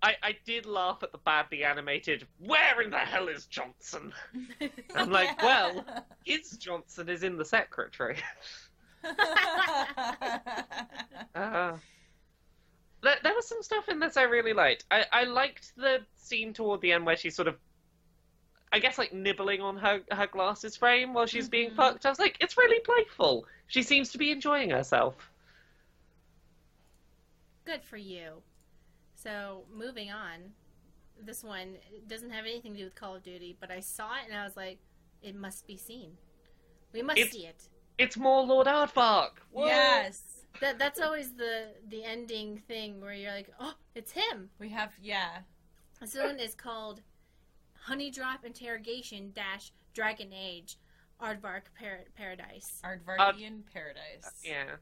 I 0.03 0.15
I 0.21 0.35
did 0.45 0.67
laugh 0.67 1.01
at 1.01 1.11
the 1.11 1.17
badly 1.19 1.63
animated. 1.63 2.27
Where 2.37 2.81
in 2.81 2.91
the 2.91 2.99
hell 2.99 3.29
is 3.29 3.47
Johnson? 3.47 4.13
I'm 4.95 5.09
like, 5.09 5.41
well, 5.41 5.83
His 6.23 6.51
Johnson 6.57 7.09
is 7.09 7.23
in 7.23 7.35
the 7.37 7.45
secretary. 7.45 8.17
Uh, 11.33 11.77
there, 13.03 13.15
there 13.23 13.33
was 13.33 13.47
some 13.47 13.61
stuff 13.63 13.89
in 13.89 13.99
this 13.99 14.17
I 14.17 14.23
really 14.23 14.53
liked. 14.53 14.85
I, 14.91 15.05
I 15.11 15.23
liked 15.23 15.73
the 15.75 15.99
scene 16.17 16.53
toward 16.53 16.81
the 16.81 16.91
end 16.91 17.05
where 17.05 17.15
she's 17.17 17.35
sort 17.35 17.47
of, 17.47 17.55
I 18.71 18.79
guess, 18.79 18.97
like 18.97 19.11
nibbling 19.13 19.61
on 19.61 19.77
her, 19.77 20.01
her 20.11 20.27
glasses 20.27 20.75
frame 20.77 21.13
while 21.13 21.25
she's 21.25 21.49
being 21.49 21.71
Mhm. 21.71 21.75
fucked. 21.75 22.05
I 22.05 22.09
was 22.09 22.19
like, 22.19 22.37
it's 22.39 22.57
really 22.57 22.79
playful. 22.81 23.45
She 23.67 23.83
seems 23.83 24.11
to 24.11 24.17
be 24.17 24.31
enjoying 24.31 24.69
herself. 24.69 25.31
Good 27.65 27.83
for 27.83 27.97
you. 27.97 28.41
So 29.15 29.63
moving 29.73 30.11
on, 30.11 30.39
this 31.23 31.43
one 31.43 31.75
doesn't 32.07 32.31
have 32.31 32.45
anything 32.45 32.73
to 32.73 32.79
do 32.79 32.83
with 32.85 32.95
Call 32.95 33.15
of 33.15 33.23
Duty, 33.23 33.55
but 33.59 33.69
I 33.71 33.79
saw 33.79 34.15
it 34.15 34.29
and 34.29 34.37
I 34.39 34.43
was 34.43 34.55
like, 34.57 34.79
it 35.21 35.35
must 35.35 35.67
be 35.67 35.77
seen. 35.77 36.11
We 36.93 37.01
must 37.01 37.19
It's- 37.19 37.33
see 37.33 37.45
it. 37.45 37.63
It's 37.97 38.17
more 38.17 38.41
Lord 38.43 38.65
Aardvark. 38.65 39.31
Whoa. 39.51 39.67
yes, 39.67 40.40
That 40.59 40.77
that's 40.77 40.99
always 40.99 41.33
the 41.33 41.69
the 41.87 42.03
ending 42.03 42.57
thing 42.67 42.99
where 43.01 43.13
you're 43.13 43.31
like, 43.31 43.49
oh, 43.59 43.73
it's 43.95 44.11
him. 44.11 44.49
we 44.59 44.69
have. 44.69 44.91
Yeah, 45.01 45.39
This 45.99 46.15
one 46.15 46.39
is 46.39 46.53
called 46.55 47.01
Honey 47.83 48.11
Drop 48.11 48.45
Interrogation 48.45 49.31
Dash 49.33 49.71
Dragon 49.93 50.31
Age 50.33 50.77
Aardvark 51.21 51.63
Par- 51.79 52.05
Paradise. 52.15 52.81
Aardvarkian 52.83 53.61
Paradise. 53.73 54.31
Yeah. 54.43 54.75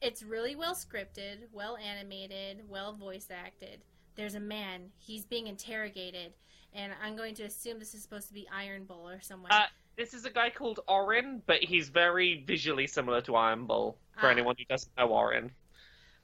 It's 0.00 0.22
really 0.22 0.54
well 0.54 0.74
scripted, 0.74 1.44
well 1.52 1.76
animated, 1.78 2.62
well 2.68 2.92
voice 2.92 3.28
acted. 3.30 3.82
There's 4.16 4.34
a 4.34 4.40
man. 4.40 4.90
He's 4.98 5.24
being 5.24 5.46
interrogated, 5.46 6.34
and 6.74 6.92
I'm 7.02 7.16
going 7.16 7.34
to 7.36 7.44
assume 7.44 7.78
this 7.78 7.94
is 7.94 8.02
supposed 8.02 8.28
to 8.28 8.34
be 8.34 8.46
Iron 8.54 8.84
Bull 8.84 9.08
or 9.08 9.20
someone. 9.22 9.50
Uh, 9.50 9.64
This 9.96 10.12
is 10.14 10.24
a 10.24 10.30
guy 10.30 10.50
called 10.50 10.80
Orin, 10.88 11.42
but 11.46 11.62
he's 11.62 11.88
very 11.88 12.42
visually 12.46 12.86
similar 12.86 13.20
to 13.22 13.36
Iron 13.36 13.66
Bull, 13.66 13.96
for 14.18 14.26
Ah. 14.26 14.30
anyone 14.30 14.56
who 14.58 14.64
doesn't 14.64 14.94
know 14.96 15.08
Orin. 15.08 15.52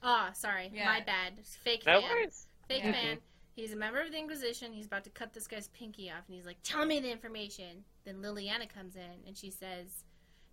oh, 0.03 0.29
sorry, 0.33 0.69
Yeah. 0.73 0.85
my 0.85 0.99
bad. 1.01 1.45
Fake 1.45 1.85
No 1.85 2.01
fan. 2.01 2.09
worries. 2.09 2.47
Fake 2.67 2.83
Yeah. 2.83 2.91
fan. 2.91 3.21
He's 3.55 3.71
a 3.73 3.75
member 3.75 4.01
of 4.01 4.11
the 4.11 4.17
Inquisition. 4.17 4.73
He's 4.73 4.87
about 4.87 5.03
to 5.03 5.09
cut 5.11 5.31
this 5.33 5.47
guy's 5.47 5.67
pinky 5.69 6.09
off, 6.09 6.25
and 6.27 6.35
he's 6.35 6.45
like, 6.45 6.57
"Tell 6.63 6.85
me 6.85 6.99
the 6.99 7.11
information." 7.11 7.85
Then 8.03 8.21
Leliana 8.21 8.67
comes 8.67 8.95
in, 8.95 9.23
and 9.27 9.37
she 9.37 9.51
says, 9.51 10.03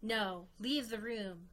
"No, 0.03 0.49
leave 0.59 0.91
the 0.91 0.99
room. 0.99 1.49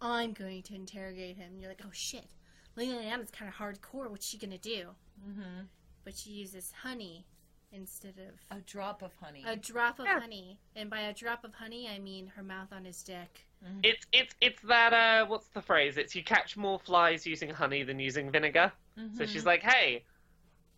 I'm 0.00 0.32
going 0.32 0.62
to 0.64 0.74
interrogate 0.74 1.36
him." 1.36 1.52
And 1.52 1.60
you're 1.60 1.70
like, 1.70 1.84
"Oh 1.84 1.92
shit, 1.92 2.28
Leliana's 2.76 3.30
kind 3.30 3.48
of 3.48 3.54
hardcore. 3.54 4.10
What's 4.10 4.26
she 4.26 4.38
gonna 4.38 4.58
do?" 4.58 4.94
hmm 5.22 5.62
But 6.04 6.16
she 6.16 6.30
uses 6.30 6.72
honey 6.72 7.26
instead 7.72 8.18
of 8.18 8.40
A 8.50 8.60
drop 8.60 9.02
of 9.02 9.14
honey. 9.20 9.44
a 9.44 9.56
drop 9.56 9.98
of 9.98 10.06
Yeah. 10.06 10.18
honey, 10.20 10.58
and 10.74 10.90
by 10.90 11.00
a 11.00 11.14
drop 11.14 11.44
of 11.44 11.54
honey, 11.54 11.88
I 11.88 11.98
mean 11.98 12.28
her 12.28 12.42
mouth 12.42 12.72
on 12.72 12.84
his 12.84 13.02
dick. 13.02 13.46
Mhm. 13.64 13.82
It's 13.82 14.06
it's 14.12 14.34
it's 14.40 14.62
that 14.62 14.92
uh 14.92 15.26
what's 15.26 15.48
the 15.48 15.62
phrase? 15.62 15.96
It's 15.96 16.14
you 16.14 16.22
catch 16.24 16.56
more 16.56 16.78
flies 16.78 17.26
using 17.26 17.50
honey 17.50 17.82
than 17.84 17.98
using 17.98 18.30
vinegar. 18.30 18.72
So 19.12 19.24
Mhm. 19.24 19.26
she's 19.26 19.46
like, 19.46 19.62
"Hey, 19.62 20.04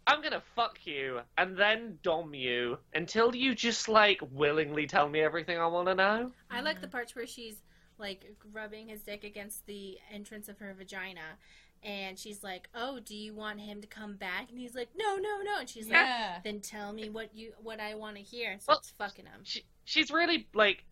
I'm 0.07 0.23
gonna 0.23 0.43
fuck 0.57 0.87
you 0.87 1.21
and 1.39 1.57
then 1.57 1.99
dom 2.03 2.35
you 2.35 2.79
until 2.95 3.35
you 3.37 3.55
just 3.55 3.89
like 3.89 4.21
willingly 4.33 4.87
tell 4.87 5.09
me 5.09 5.21
everything 5.21 5.59
I 5.59 5.67
want 5.69 5.89
to 5.89 5.95
know." 5.95 6.33
I 6.51 6.61
like 6.61 6.81
the 6.81 6.89
parts 6.89 7.15
where 7.15 7.27
she's 7.27 7.63
like 7.99 8.25
rubbing 8.53 8.89
his 8.89 9.03
dick 9.03 9.25
against 9.25 9.67
the 9.67 9.99
entrance 10.11 10.49
of 10.49 10.59
her 10.59 10.73
vagina. 10.75 11.37
And 11.83 12.19
she's 12.19 12.43
like, 12.43 12.69
"Oh, 12.75 12.99
do 13.01 13.15
you 13.17 13.33
want 13.35 13.61
him 13.61 13.81
to 13.81 13.87
come 13.87 14.17
back?" 14.17 14.51
And 14.51 14.59
he's 14.59 14.75
like, 14.75 14.89
"No, 14.97 15.17
no, 15.17 15.41
no." 15.43 15.61
And 15.61 15.69
she's 15.69 15.89
like, 15.89 16.43
"Then 16.45 16.61
tell 16.61 16.93
me 16.93 17.09
what 17.09 17.35
you 17.35 17.53
what 17.63 17.79
I 17.81 17.95
want 17.95 18.17
to 18.17 18.23
hear." 18.23 18.51
And 18.51 18.61
Well- 18.67 18.83
starts 18.83 18.91
fucking 18.99 19.27
him. 19.27 19.41
She 19.45 19.65
she's 19.85 20.11
really 20.11 20.49
like 20.55 20.85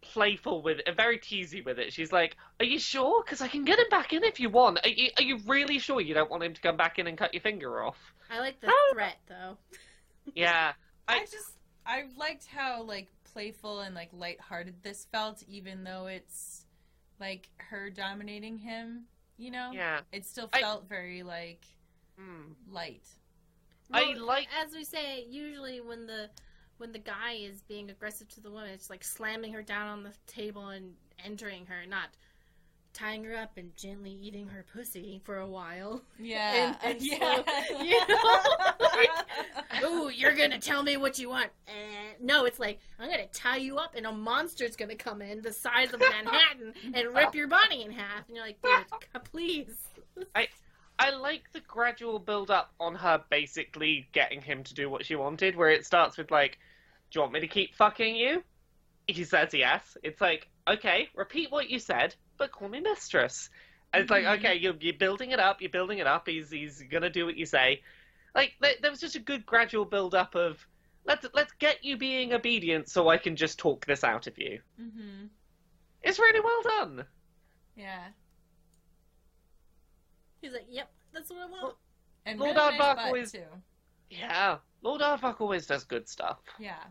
playful 0.00 0.62
with 0.62 0.80
it, 0.84 0.96
very 0.96 1.18
teasy 1.18 1.64
with 1.64 1.78
it. 1.78 1.92
She's 1.92 2.12
like, 2.12 2.36
"Are 2.60 2.64
you 2.64 2.78
sure? 2.78 3.22
Because 3.22 3.40
I 3.40 3.48
can 3.48 3.64
get 3.64 3.78
him 3.78 3.88
back 3.90 4.12
in 4.12 4.24
if 4.24 4.40
you 4.40 4.48
want. 4.50 4.78
Are 4.84 4.88
you 4.88 5.10
are 5.18 5.22
you 5.22 5.38
really 5.46 5.78
sure 5.78 6.00
you 6.00 6.14
don't 6.14 6.30
want 6.30 6.42
him 6.42 6.54
to 6.54 6.60
come 6.60 6.76
back 6.76 6.98
in 6.98 7.06
and 7.06 7.16
cut 7.16 7.34
your 7.34 7.42
finger 7.42 7.82
off?" 7.84 7.98
I 8.30 8.40
like 8.40 8.60
the 8.60 8.68
Oh. 8.70 8.90
threat 8.94 9.18
though. 9.26 9.58
Yeah, 10.34 10.72
I, 11.08 11.16
I- 11.16 11.20
just 11.26 11.56
I 11.84 12.04
liked 12.16 12.46
how 12.46 12.82
like 12.84 13.08
playful 13.24 13.80
and 13.80 13.94
like 13.94 14.10
lighthearted 14.12 14.82
this 14.82 15.06
felt, 15.12 15.42
even 15.48 15.84
though 15.84 16.06
it's 16.06 16.64
like 17.20 17.48
her 17.58 17.90
dominating 17.90 18.58
him. 18.58 19.04
You 19.42 19.50
know, 19.50 19.70
yeah. 19.72 20.00
it 20.12 20.24
still 20.24 20.48
I- 20.52 20.60
felt 20.60 20.88
very 20.88 21.22
like 21.24 21.64
Mm. 22.20 22.54
light. 22.70 23.06
I 23.92 24.12
like- 24.14 24.48
as 24.64 24.72
we 24.72 24.84
say, 24.84 25.24
usually 25.28 25.80
when 25.80 26.06
the 26.06 26.30
when 26.78 26.92
the 26.92 26.98
guy 26.98 27.32
is 27.32 27.62
being 27.62 27.90
aggressive 27.90 28.28
to 28.28 28.40
the 28.40 28.50
woman, 28.50 28.70
it's 28.70 28.88
like 28.90 29.02
slamming 29.04 29.52
her 29.52 29.62
down 29.62 29.88
on 29.88 30.02
the 30.04 30.12
table 30.26 30.68
and 30.68 30.94
entering 31.24 31.66
her, 31.66 31.86
not 31.86 32.08
tying 32.92 33.24
her 33.24 33.36
up 33.36 33.56
and 33.56 33.74
gently 33.76 34.10
eating 34.12 34.48
her 34.48 34.64
pussy 34.72 35.20
for 35.24 35.38
a 35.38 35.46
while. 35.46 36.02
Yeah, 36.18 36.76
And- 36.82 36.96
and 36.96 37.02
yeah. 37.06 37.42
so, 37.68 37.82
you 37.82 38.00
know, 38.08 39.88
Ooh, 40.06 40.08
you're 40.10 40.34
gonna 40.34 40.58
tell 40.60 40.82
me 40.82 40.96
what 40.96 41.18
you 41.18 41.28
want. 41.28 41.50
Eh, 41.68 42.01
no, 42.20 42.44
it's 42.44 42.58
like 42.58 42.78
I'm 42.98 43.10
gonna 43.10 43.26
tie 43.26 43.56
you 43.56 43.78
up, 43.78 43.94
and 43.96 44.06
a 44.06 44.12
monster's 44.12 44.76
gonna 44.76 44.96
come 44.96 45.22
in 45.22 45.42
the 45.42 45.52
size 45.52 45.92
of 45.92 46.00
Manhattan 46.00 46.74
and 46.94 47.14
rip 47.14 47.34
your 47.34 47.48
body 47.48 47.82
in 47.82 47.92
half. 47.92 48.26
And 48.28 48.36
you're 48.36 48.46
like, 48.46 48.60
dude, 48.62 49.24
please. 49.24 49.76
I 50.34 50.48
I 50.98 51.10
like 51.10 51.52
the 51.52 51.60
gradual 51.60 52.18
build 52.18 52.50
up 52.50 52.72
on 52.78 52.94
her 52.94 53.22
basically 53.30 54.08
getting 54.12 54.40
him 54.40 54.64
to 54.64 54.74
do 54.74 54.88
what 54.90 55.06
she 55.06 55.14
wanted, 55.14 55.56
where 55.56 55.70
it 55.70 55.86
starts 55.86 56.16
with 56.16 56.30
like, 56.30 56.58
"Do 57.10 57.18
you 57.18 57.20
want 57.22 57.32
me 57.32 57.40
to 57.40 57.48
keep 57.48 57.74
fucking 57.74 58.16
you?" 58.16 58.42
He 59.06 59.24
says 59.24 59.52
yes. 59.52 59.96
It's 60.02 60.20
like, 60.20 60.48
okay, 60.68 61.08
repeat 61.14 61.50
what 61.50 61.68
you 61.68 61.78
said, 61.78 62.14
but 62.38 62.52
call 62.52 62.68
me 62.68 62.80
mistress. 62.80 63.50
And 63.92 64.02
it's 64.02 64.10
like, 64.10 64.24
mm-hmm. 64.24 64.44
okay, 64.44 64.56
you're, 64.56 64.74
you're 64.80 64.94
building 64.94 65.32
it 65.32 65.40
up, 65.40 65.60
you're 65.60 65.70
building 65.70 65.98
it 65.98 66.06
up. 66.06 66.26
He's 66.26 66.50
he's 66.50 66.82
gonna 66.90 67.10
do 67.10 67.26
what 67.26 67.36
you 67.36 67.46
say. 67.46 67.82
Like 68.34 68.54
there, 68.60 68.74
there 68.80 68.90
was 68.90 69.00
just 69.00 69.16
a 69.16 69.20
good 69.20 69.44
gradual 69.44 69.84
build 69.84 70.14
up 70.14 70.34
of 70.34 70.66
let's 71.04 71.26
let's 71.34 71.52
get 71.58 71.84
you 71.84 71.96
being 71.96 72.32
obedient, 72.32 72.88
so 72.88 73.08
I 73.08 73.16
can 73.18 73.36
just 73.36 73.58
talk 73.58 73.84
this 73.86 74.04
out 74.04 74.26
of 74.26 74.38
you. 74.38 74.60
hmm 74.78 75.26
It's 76.02 76.18
really 76.18 76.40
well 76.40 76.62
done. 76.78 77.04
Yeah, 77.76 78.08
He's 80.40 80.52
like, 80.52 80.66
yep, 80.68 80.90
that's 81.12 81.30
what 81.30 81.38
I 81.40 81.46
want. 81.46 81.76
and 82.26 82.38
Lord 82.38 82.56
really 82.56 82.70
nice 82.70 82.80
Aardvark 82.80 82.96
butt, 82.96 83.06
always- 83.06 83.32
too. 83.32 83.44
Yeah, 84.10 84.58
Lord 84.82 85.00
Aardvark 85.00 85.40
always 85.40 85.66
does 85.66 85.84
good 85.84 86.08
stuff. 86.08 86.38
Yeah. 86.58 86.82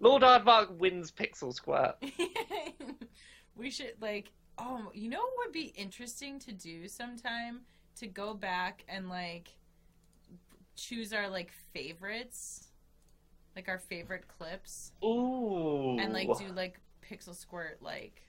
Lord 0.00 0.22
Aardvark 0.22 0.76
wins 0.78 1.10
Pixel 1.10 1.52
Squirt. 1.54 1.96
we 3.56 3.70
should 3.70 3.94
like 4.00 4.30
oh 4.58 4.90
you 4.94 5.08
know 5.08 5.20
what 5.20 5.46
would 5.46 5.52
be 5.52 5.72
interesting 5.76 6.38
to 6.40 6.52
do 6.52 6.86
sometime 6.86 7.60
to 7.96 8.06
go 8.06 8.34
back 8.34 8.84
and 8.88 9.08
like 9.08 9.48
choose 10.78 11.12
our 11.12 11.28
like 11.28 11.50
favorites 11.74 12.68
like 13.56 13.68
our 13.68 13.78
favorite 13.78 14.24
clips 14.28 14.92
Ooh. 15.04 15.98
and 15.98 16.12
like 16.12 16.28
do 16.38 16.46
like 16.54 16.78
pixel 17.04 17.34
squirt 17.34 17.78
like 17.82 18.22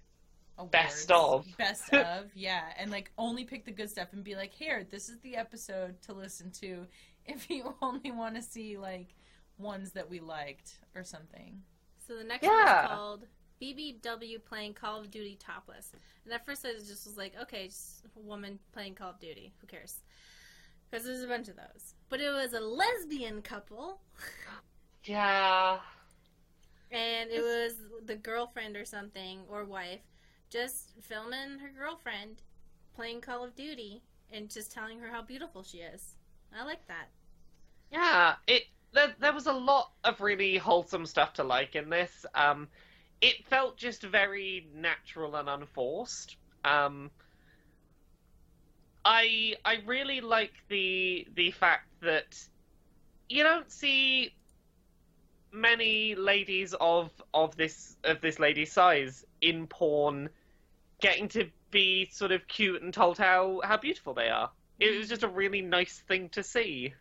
awards. 0.57 0.71
Best 0.71 1.11
of. 1.11 1.45
best 1.57 1.93
of 1.93 2.25
yeah 2.33 2.63
and 2.79 2.89
like 2.91 3.11
only 3.17 3.43
pick 3.43 3.65
the 3.65 3.71
good 3.71 3.89
stuff 3.89 4.07
and 4.13 4.23
be 4.23 4.35
like 4.35 4.51
here 4.53 4.85
this 4.89 5.07
is 5.09 5.19
the 5.19 5.35
episode 5.35 6.01
to 6.03 6.13
listen 6.13 6.49
to 6.61 6.85
if 7.25 7.49
you 7.49 7.75
only 7.81 8.11
want 8.11 8.35
to 8.35 8.41
see 8.41 8.77
like 8.77 9.15
ones 9.59 9.91
that 9.91 10.09
we 10.09 10.19
liked 10.19 10.79
or 10.95 11.03
something 11.03 11.61
So 12.07 12.17
the 12.17 12.23
next 12.23 12.43
one 12.47 12.53
Yeah. 12.65 12.83
is 12.85 12.89
called 12.89 13.25
BBW 13.61 14.43
playing 14.45 14.73
Call 14.73 15.01
of 15.01 15.11
Duty 15.11 15.37
topless. 15.37 15.91
And 16.23 16.33
at 16.33 16.45
first 16.45 16.65
I 16.65 16.71
just 16.73 17.05
was 17.05 17.17
like, 17.17 17.33
okay, 17.41 17.67
just 17.67 18.05
a 18.15 18.19
woman 18.21 18.57
playing 18.71 18.95
Call 18.95 19.09
of 19.09 19.19
Duty. 19.19 19.51
Who 19.59 19.67
cares? 19.67 19.95
Because 20.89 21.05
there's 21.05 21.21
a 21.23 21.27
bunch 21.27 21.47
of 21.47 21.55
those. 21.55 21.93
But 22.09 22.19
it 22.21 22.29
was 22.29 22.53
a 22.53 22.59
lesbian 22.59 23.41
couple, 23.41 24.01
Yeah. 25.03 25.79
and 26.91 27.29
it 27.29 27.41
was 27.41 27.75
the 28.05 28.15
girlfriend 28.15 28.75
or 28.75 28.85
something, 28.85 29.41
or 29.49 29.63
wife, 29.65 30.01
just 30.49 30.93
filming 31.01 31.59
her 31.59 31.69
girlfriend 31.77 32.41
playing 32.95 33.21
Call 33.21 33.43
of 33.43 33.55
Duty. 33.55 34.01
and 34.31 34.47
just 34.47 34.71
telling 34.71 34.99
her 34.99 35.09
how 35.09 35.23
beautiful 35.23 35.63
she 35.63 35.79
is. 35.79 36.13
I 36.55 36.63
like 36.63 36.85
that. 36.87 37.07
Yeah, 37.91 38.35
it 38.45 38.65
there, 38.91 39.15
there 39.19 39.33
was 39.33 39.47
a 39.47 39.53
lot 39.53 39.91
of 40.03 40.21
really 40.21 40.57
wholesome 40.57 41.07
stuff 41.07 41.33
to 41.33 41.43
like 41.43 41.75
in 41.75 41.89
this. 41.89 42.27
Um, 42.35 42.67
it 43.21 43.43
felt 43.47 43.75
just 43.75 44.03
very 44.03 44.67
natural 44.75 45.35
and 45.35 45.49
unforced. 45.49 46.35
Um, 46.63 47.09
I 49.05 49.55
I 49.65 49.77
really 49.85 50.21
like 50.21 50.53
the 50.67 51.27
the 51.35 51.51
fact 51.51 51.87
that 52.01 52.37
you 53.27 53.43
don't 53.43 53.71
see 53.71 54.33
many 55.51 56.15
ladies 56.15 56.75
of 56.79 57.11
of 57.33 57.55
this 57.55 57.95
of 58.03 58.21
this 58.21 58.39
lady's 58.39 58.71
size 58.71 59.25
in 59.41 59.67
porn 59.67 60.29
getting 61.01 61.27
to 61.29 61.49
be 61.71 62.09
sort 62.11 62.31
of 62.31 62.47
cute 62.47 62.81
and 62.81 62.93
told 62.93 63.17
how 63.17 63.61
how 63.63 63.77
beautiful 63.77 64.13
they 64.13 64.29
are. 64.29 64.51
It 64.79 64.97
was 64.97 65.09
just 65.09 65.23
a 65.23 65.27
really 65.27 65.61
nice 65.61 66.03
thing 66.07 66.29
to 66.29 66.43
see. 66.43 66.93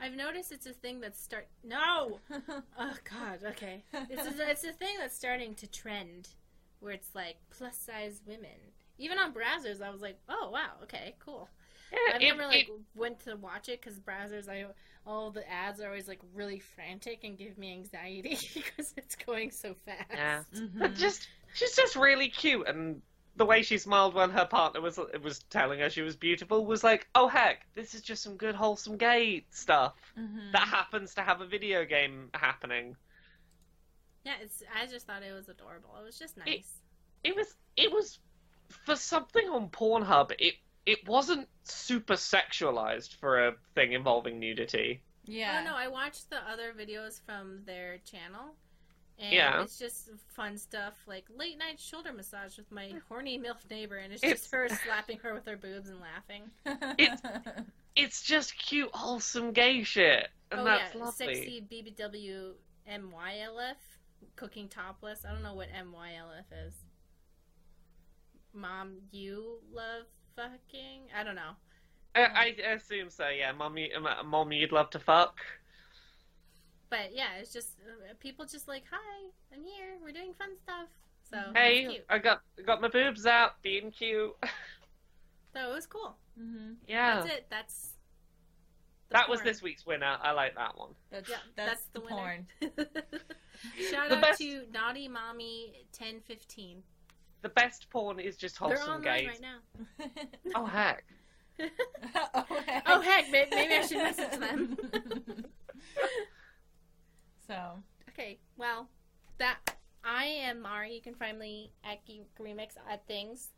I've 0.00 0.14
noticed 0.14 0.50
it's 0.50 0.66
a 0.66 0.72
thing 0.72 1.00
that's 1.00 1.20
start. 1.20 1.46
No. 1.62 2.20
Oh 2.78 2.94
God. 3.04 3.40
Okay. 3.44 3.84
It's 4.08 4.26
a, 4.26 4.50
it's 4.50 4.64
a 4.64 4.72
thing 4.72 4.96
that's 4.98 5.14
starting 5.14 5.54
to 5.56 5.66
trend, 5.66 6.28
where 6.80 6.92
it's 6.92 7.14
like 7.14 7.36
plus 7.50 7.76
size 7.76 8.22
women. 8.26 8.72
Even 9.00 9.18
on 9.18 9.32
browsers, 9.32 9.80
I 9.82 9.90
was 9.90 10.02
like, 10.02 10.18
oh 10.28 10.50
wow, 10.52 10.72
okay, 10.84 11.14
cool. 11.24 11.48
Yeah, 11.90 12.14
I've 12.14 12.20
never 12.20 12.46
like 12.46 12.68
it- 12.68 12.74
went 12.94 13.18
to 13.24 13.34
watch 13.36 13.68
it 13.68 13.80
because 13.80 13.98
browsers, 13.98 14.48
I 14.48 14.66
all 15.06 15.30
the 15.30 15.50
ads 15.50 15.80
are 15.80 15.86
always 15.88 16.06
like 16.06 16.20
really 16.34 16.60
frantic 16.60 17.24
and 17.24 17.36
give 17.36 17.58
me 17.58 17.72
anxiety 17.72 18.38
because 18.54 18.92
it's 18.96 19.16
going 19.16 19.50
so 19.50 19.74
fast. 19.86 20.04
Yeah. 20.12 20.42
Mhm. 20.54 20.78
But 20.78 20.94
just 20.94 21.26
she's 21.54 21.74
just 21.74 21.96
really 21.96 22.28
cute, 22.28 22.68
and 22.68 23.02
the 23.36 23.46
way 23.46 23.62
she 23.62 23.78
smiled 23.78 24.14
when 24.14 24.30
her 24.30 24.44
partner 24.44 24.80
was 24.82 25.00
was 25.22 25.38
telling 25.50 25.80
her 25.80 25.88
she 25.88 26.02
was 26.02 26.14
beautiful 26.14 26.66
was 26.66 26.84
like, 26.84 27.08
oh 27.14 27.26
heck, 27.26 27.66
this 27.74 27.94
is 27.94 28.02
just 28.02 28.22
some 28.22 28.36
good 28.36 28.54
wholesome 28.54 28.96
gay 28.98 29.46
stuff 29.50 29.94
Mhm. 30.16 30.52
that 30.52 30.68
happens 30.68 31.14
to 31.14 31.22
have 31.22 31.40
a 31.40 31.46
video 31.46 31.84
game 31.86 32.28
happening. 32.34 32.96
Yeah, 34.24 34.34
it's. 34.42 34.62
I 34.78 34.86
just 34.86 35.06
thought 35.06 35.22
it 35.22 35.32
was 35.32 35.48
adorable. 35.48 35.96
It 36.00 36.04
was 36.04 36.18
just 36.18 36.36
nice. 36.36 36.70
It 37.24 37.34
was 37.34 37.56
it 37.76 37.90
was 37.90 38.18
for 38.86 38.96
something 38.96 39.48
on 39.48 39.68
Pornhub. 39.68 40.32
It 40.38 40.54
it 40.86 41.06
wasn't 41.06 41.48
super 41.64 42.14
sexualized 42.14 43.14
for 43.16 43.46
a 43.48 43.52
thing 43.74 43.92
involving 43.92 44.38
nudity. 44.40 45.02
yeah. 45.24 45.52
Oh, 45.56 45.60
I 45.60 45.64
don't. 45.64 45.74
I 45.74 45.88
watched 45.88 46.30
the 46.30 46.38
other 46.50 46.72
videos 46.72 47.20
from 47.24 47.60
their 47.66 47.98
channel, 47.98 48.54
and 49.18 49.32
Yeah. 49.32 49.62
it's 49.62 49.78
just 49.78 50.10
fun 50.34 50.56
stuff 50.56 50.94
like 51.06 51.26
late 51.36 51.58
night 51.58 51.78
shoulder 51.78 52.12
massage 52.12 52.56
with 52.56 52.70
my 52.72 52.92
horny 53.08 53.38
milf 53.38 53.68
neighbor, 53.70 53.96
and 53.98 54.12
it's, 54.12 54.22
It's- 54.24 54.40
just 54.40 54.52
her 54.52 54.68
slapping 54.68 55.18
her 55.18 55.34
with 55.34 55.44
her 55.46 55.56
boobs 55.56 55.88
and 55.90 56.00
laughing. 56.00 56.50
It's- 56.98 57.20
It's 57.96 58.22
just 58.22 58.56
cute, 58.56 58.88
wholesome 58.94 59.52
gay 59.52 59.82
shit, 59.82 60.28
and 60.52 60.60
oh 60.60 60.64
that's 60.64 60.94
yeah, 60.94 61.04
lovely. 61.04 61.34
sexy 61.34 61.60
BBW 61.70 62.52
MYLF 62.88 63.74
cooking 64.36 64.68
topless. 64.68 65.24
I 65.28 65.32
don't 65.32 65.42
know 65.42 65.54
what 65.54 65.68
MYLF 65.70 66.66
is. 66.68 66.74
Mom, 68.54 68.94
you 69.10 69.58
love 69.72 70.04
fucking? 70.36 71.02
I 71.18 71.22
don't 71.24 71.34
know. 71.34 71.52
I, 72.14 72.54
I 72.66 72.70
assume 72.72 73.08
so. 73.10 73.28
Yeah, 73.28 73.52
mommy, 73.52 73.90
uh, 73.94 74.22
mom, 74.24 74.50
you'd 74.52 74.72
love 74.72 74.90
to 74.90 74.98
fuck. 74.98 75.36
But 76.88 77.10
yeah, 77.14 77.34
it's 77.40 77.52
just 77.52 77.68
uh, 77.86 78.14
people 78.18 78.46
just 78.46 78.66
like, 78.66 78.82
hi, 78.90 79.28
I'm 79.54 79.62
here. 79.62 79.96
We're 80.02 80.10
doing 80.12 80.32
fun 80.34 80.56
stuff. 80.60 80.88
So 81.30 81.38
Hey, 81.54 81.86
cute. 81.88 82.04
I 82.08 82.18
got 82.18 82.40
got 82.66 82.80
my 82.80 82.88
boobs 82.88 83.26
out, 83.26 83.62
being 83.62 83.90
cute. 83.90 84.32
So 85.52 85.72
it 85.72 85.74
was 85.74 85.84
cool. 85.88 86.14
Mhm. 86.40 86.76
Yeah, 86.86 87.16
That's 87.22 87.32
it. 87.34 87.46
That's 87.50 87.92
the 89.08 89.14
that 89.14 89.28
was 89.28 89.40
this 89.42 89.60
week's 89.60 89.84
winner. 89.84 90.16
I 90.22 90.30
like 90.30 90.54
that 90.54 90.78
one. 90.78 90.90
That's, 91.10 91.28
Yeah, 91.28 91.36
that's, 91.56 91.82
the, 91.92 91.98
the, 91.98 92.04
winner. 92.06 92.16
porn. 92.16 92.46
Shout 93.90 94.10
The 94.10 94.14
out 94.14 94.22
best- 94.22 94.38
to 94.40 94.62
Naughty 94.72 95.08
Mommy 95.08 95.72
ten 95.90 96.20
fifteen. 96.20 96.84
The 97.42 97.48
best 97.50 97.88
porn 97.90 98.20
is 98.20 98.36
just 98.36 98.58
They're 98.58 98.68
wholesome 98.76 98.94
online 98.96 99.18
gays. 99.18 99.28
right 99.28 99.40
now. 99.40 100.06
Oh 100.54 100.66
heck! 100.66 101.04
oh, 102.34 102.44
heck. 102.66 102.82
Oh 102.86 103.00
heck, 103.00 103.30
may- 103.30 103.48
maybe 103.50 103.74
I 103.74 103.86
should 103.86 103.98
message 103.98 104.38
them. 104.38 104.76
so, 107.46 107.82
Okay, 108.10 108.38
well, 108.56 108.88
that 109.38 109.58
I 110.04 110.24
am 110.24 110.60
Mari. 110.60 110.94
You 110.94 111.00
can 111.00 111.14
find 111.14 111.38
me 111.38 111.70
at 111.84 112.04
Geek 112.06 112.26
Remix 112.40 112.70
at 112.90 113.06
things. 113.06 113.50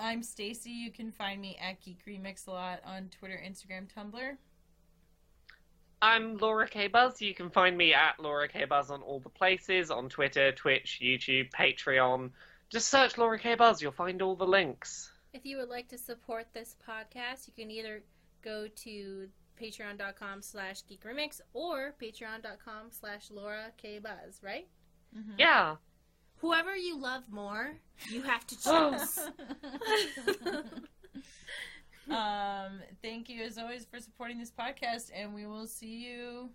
I'm 0.00 0.22
Stacy. 0.22 0.70
You 0.70 0.92
can 0.92 1.10
find 1.10 1.40
me 1.40 1.56
at 1.60 1.80
Geek 1.80 1.98
Remix 2.06 2.46
a 2.46 2.50
lot 2.52 2.80
on 2.84 3.08
Twitter, 3.18 3.40
Instagram, 3.44 3.88
Tumblr. 3.92 4.36
I'm 6.00 6.36
Laura 6.38 6.68
K 6.68 6.86
Buzz. 6.88 7.20
You 7.20 7.34
can 7.34 7.50
find 7.50 7.76
me 7.76 7.92
at 7.94 8.20
Laura 8.20 8.48
K 8.48 8.64
Buzz 8.64 8.90
on 8.90 9.02
all 9.02 9.20
the 9.20 9.28
places 9.28 9.90
on 9.90 10.08
Twitter, 10.08 10.52
Twitch, 10.52 11.00
YouTube, 11.02 11.50
Patreon. 11.50 12.30
Just 12.70 12.88
search 12.88 13.18
Laura 13.18 13.38
K 13.38 13.54
Buzz. 13.54 13.82
You'll 13.82 13.92
find 13.92 14.22
all 14.22 14.36
the 14.36 14.46
links. 14.46 15.10
If 15.32 15.44
you 15.44 15.56
would 15.58 15.68
like 15.68 15.88
to 15.88 15.98
support 15.98 16.46
this 16.54 16.76
podcast, 16.88 17.46
you 17.46 17.52
can 17.56 17.70
either 17.70 18.02
go 18.42 18.68
to 18.84 19.28
patreon.com 19.60 20.40
slash 20.40 20.82
geekremix 20.84 21.40
or 21.52 21.92
patreon.com 22.00 22.90
slash 22.90 23.28
laura 23.32 23.72
k 23.76 23.98
buzz 23.98 24.38
right 24.40 24.68
Mhm. 25.16 25.32
Yeah. 25.36 25.74
whoever 26.36 26.76
you 26.76 26.96
love 26.96 27.24
more 27.28 27.74
you 28.08 28.22
have 28.22 28.46
to 28.46 28.54
choose 28.62 29.18
um, 32.10 32.80
thank 33.02 33.28
you 33.28 33.42
as 33.42 33.58
always 33.58 33.84
for 33.84 34.00
supporting 34.00 34.38
this 34.38 34.50
podcast, 34.50 35.10
and 35.14 35.34
we 35.34 35.46
will 35.46 35.66
see 35.66 36.06
you 36.06 36.50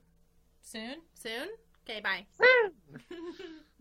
soon. 0.62 0.98
soon 1.14 1.50
okay 1.84 2.00
bye 2.00 2.26
Woo! 2.40 2.72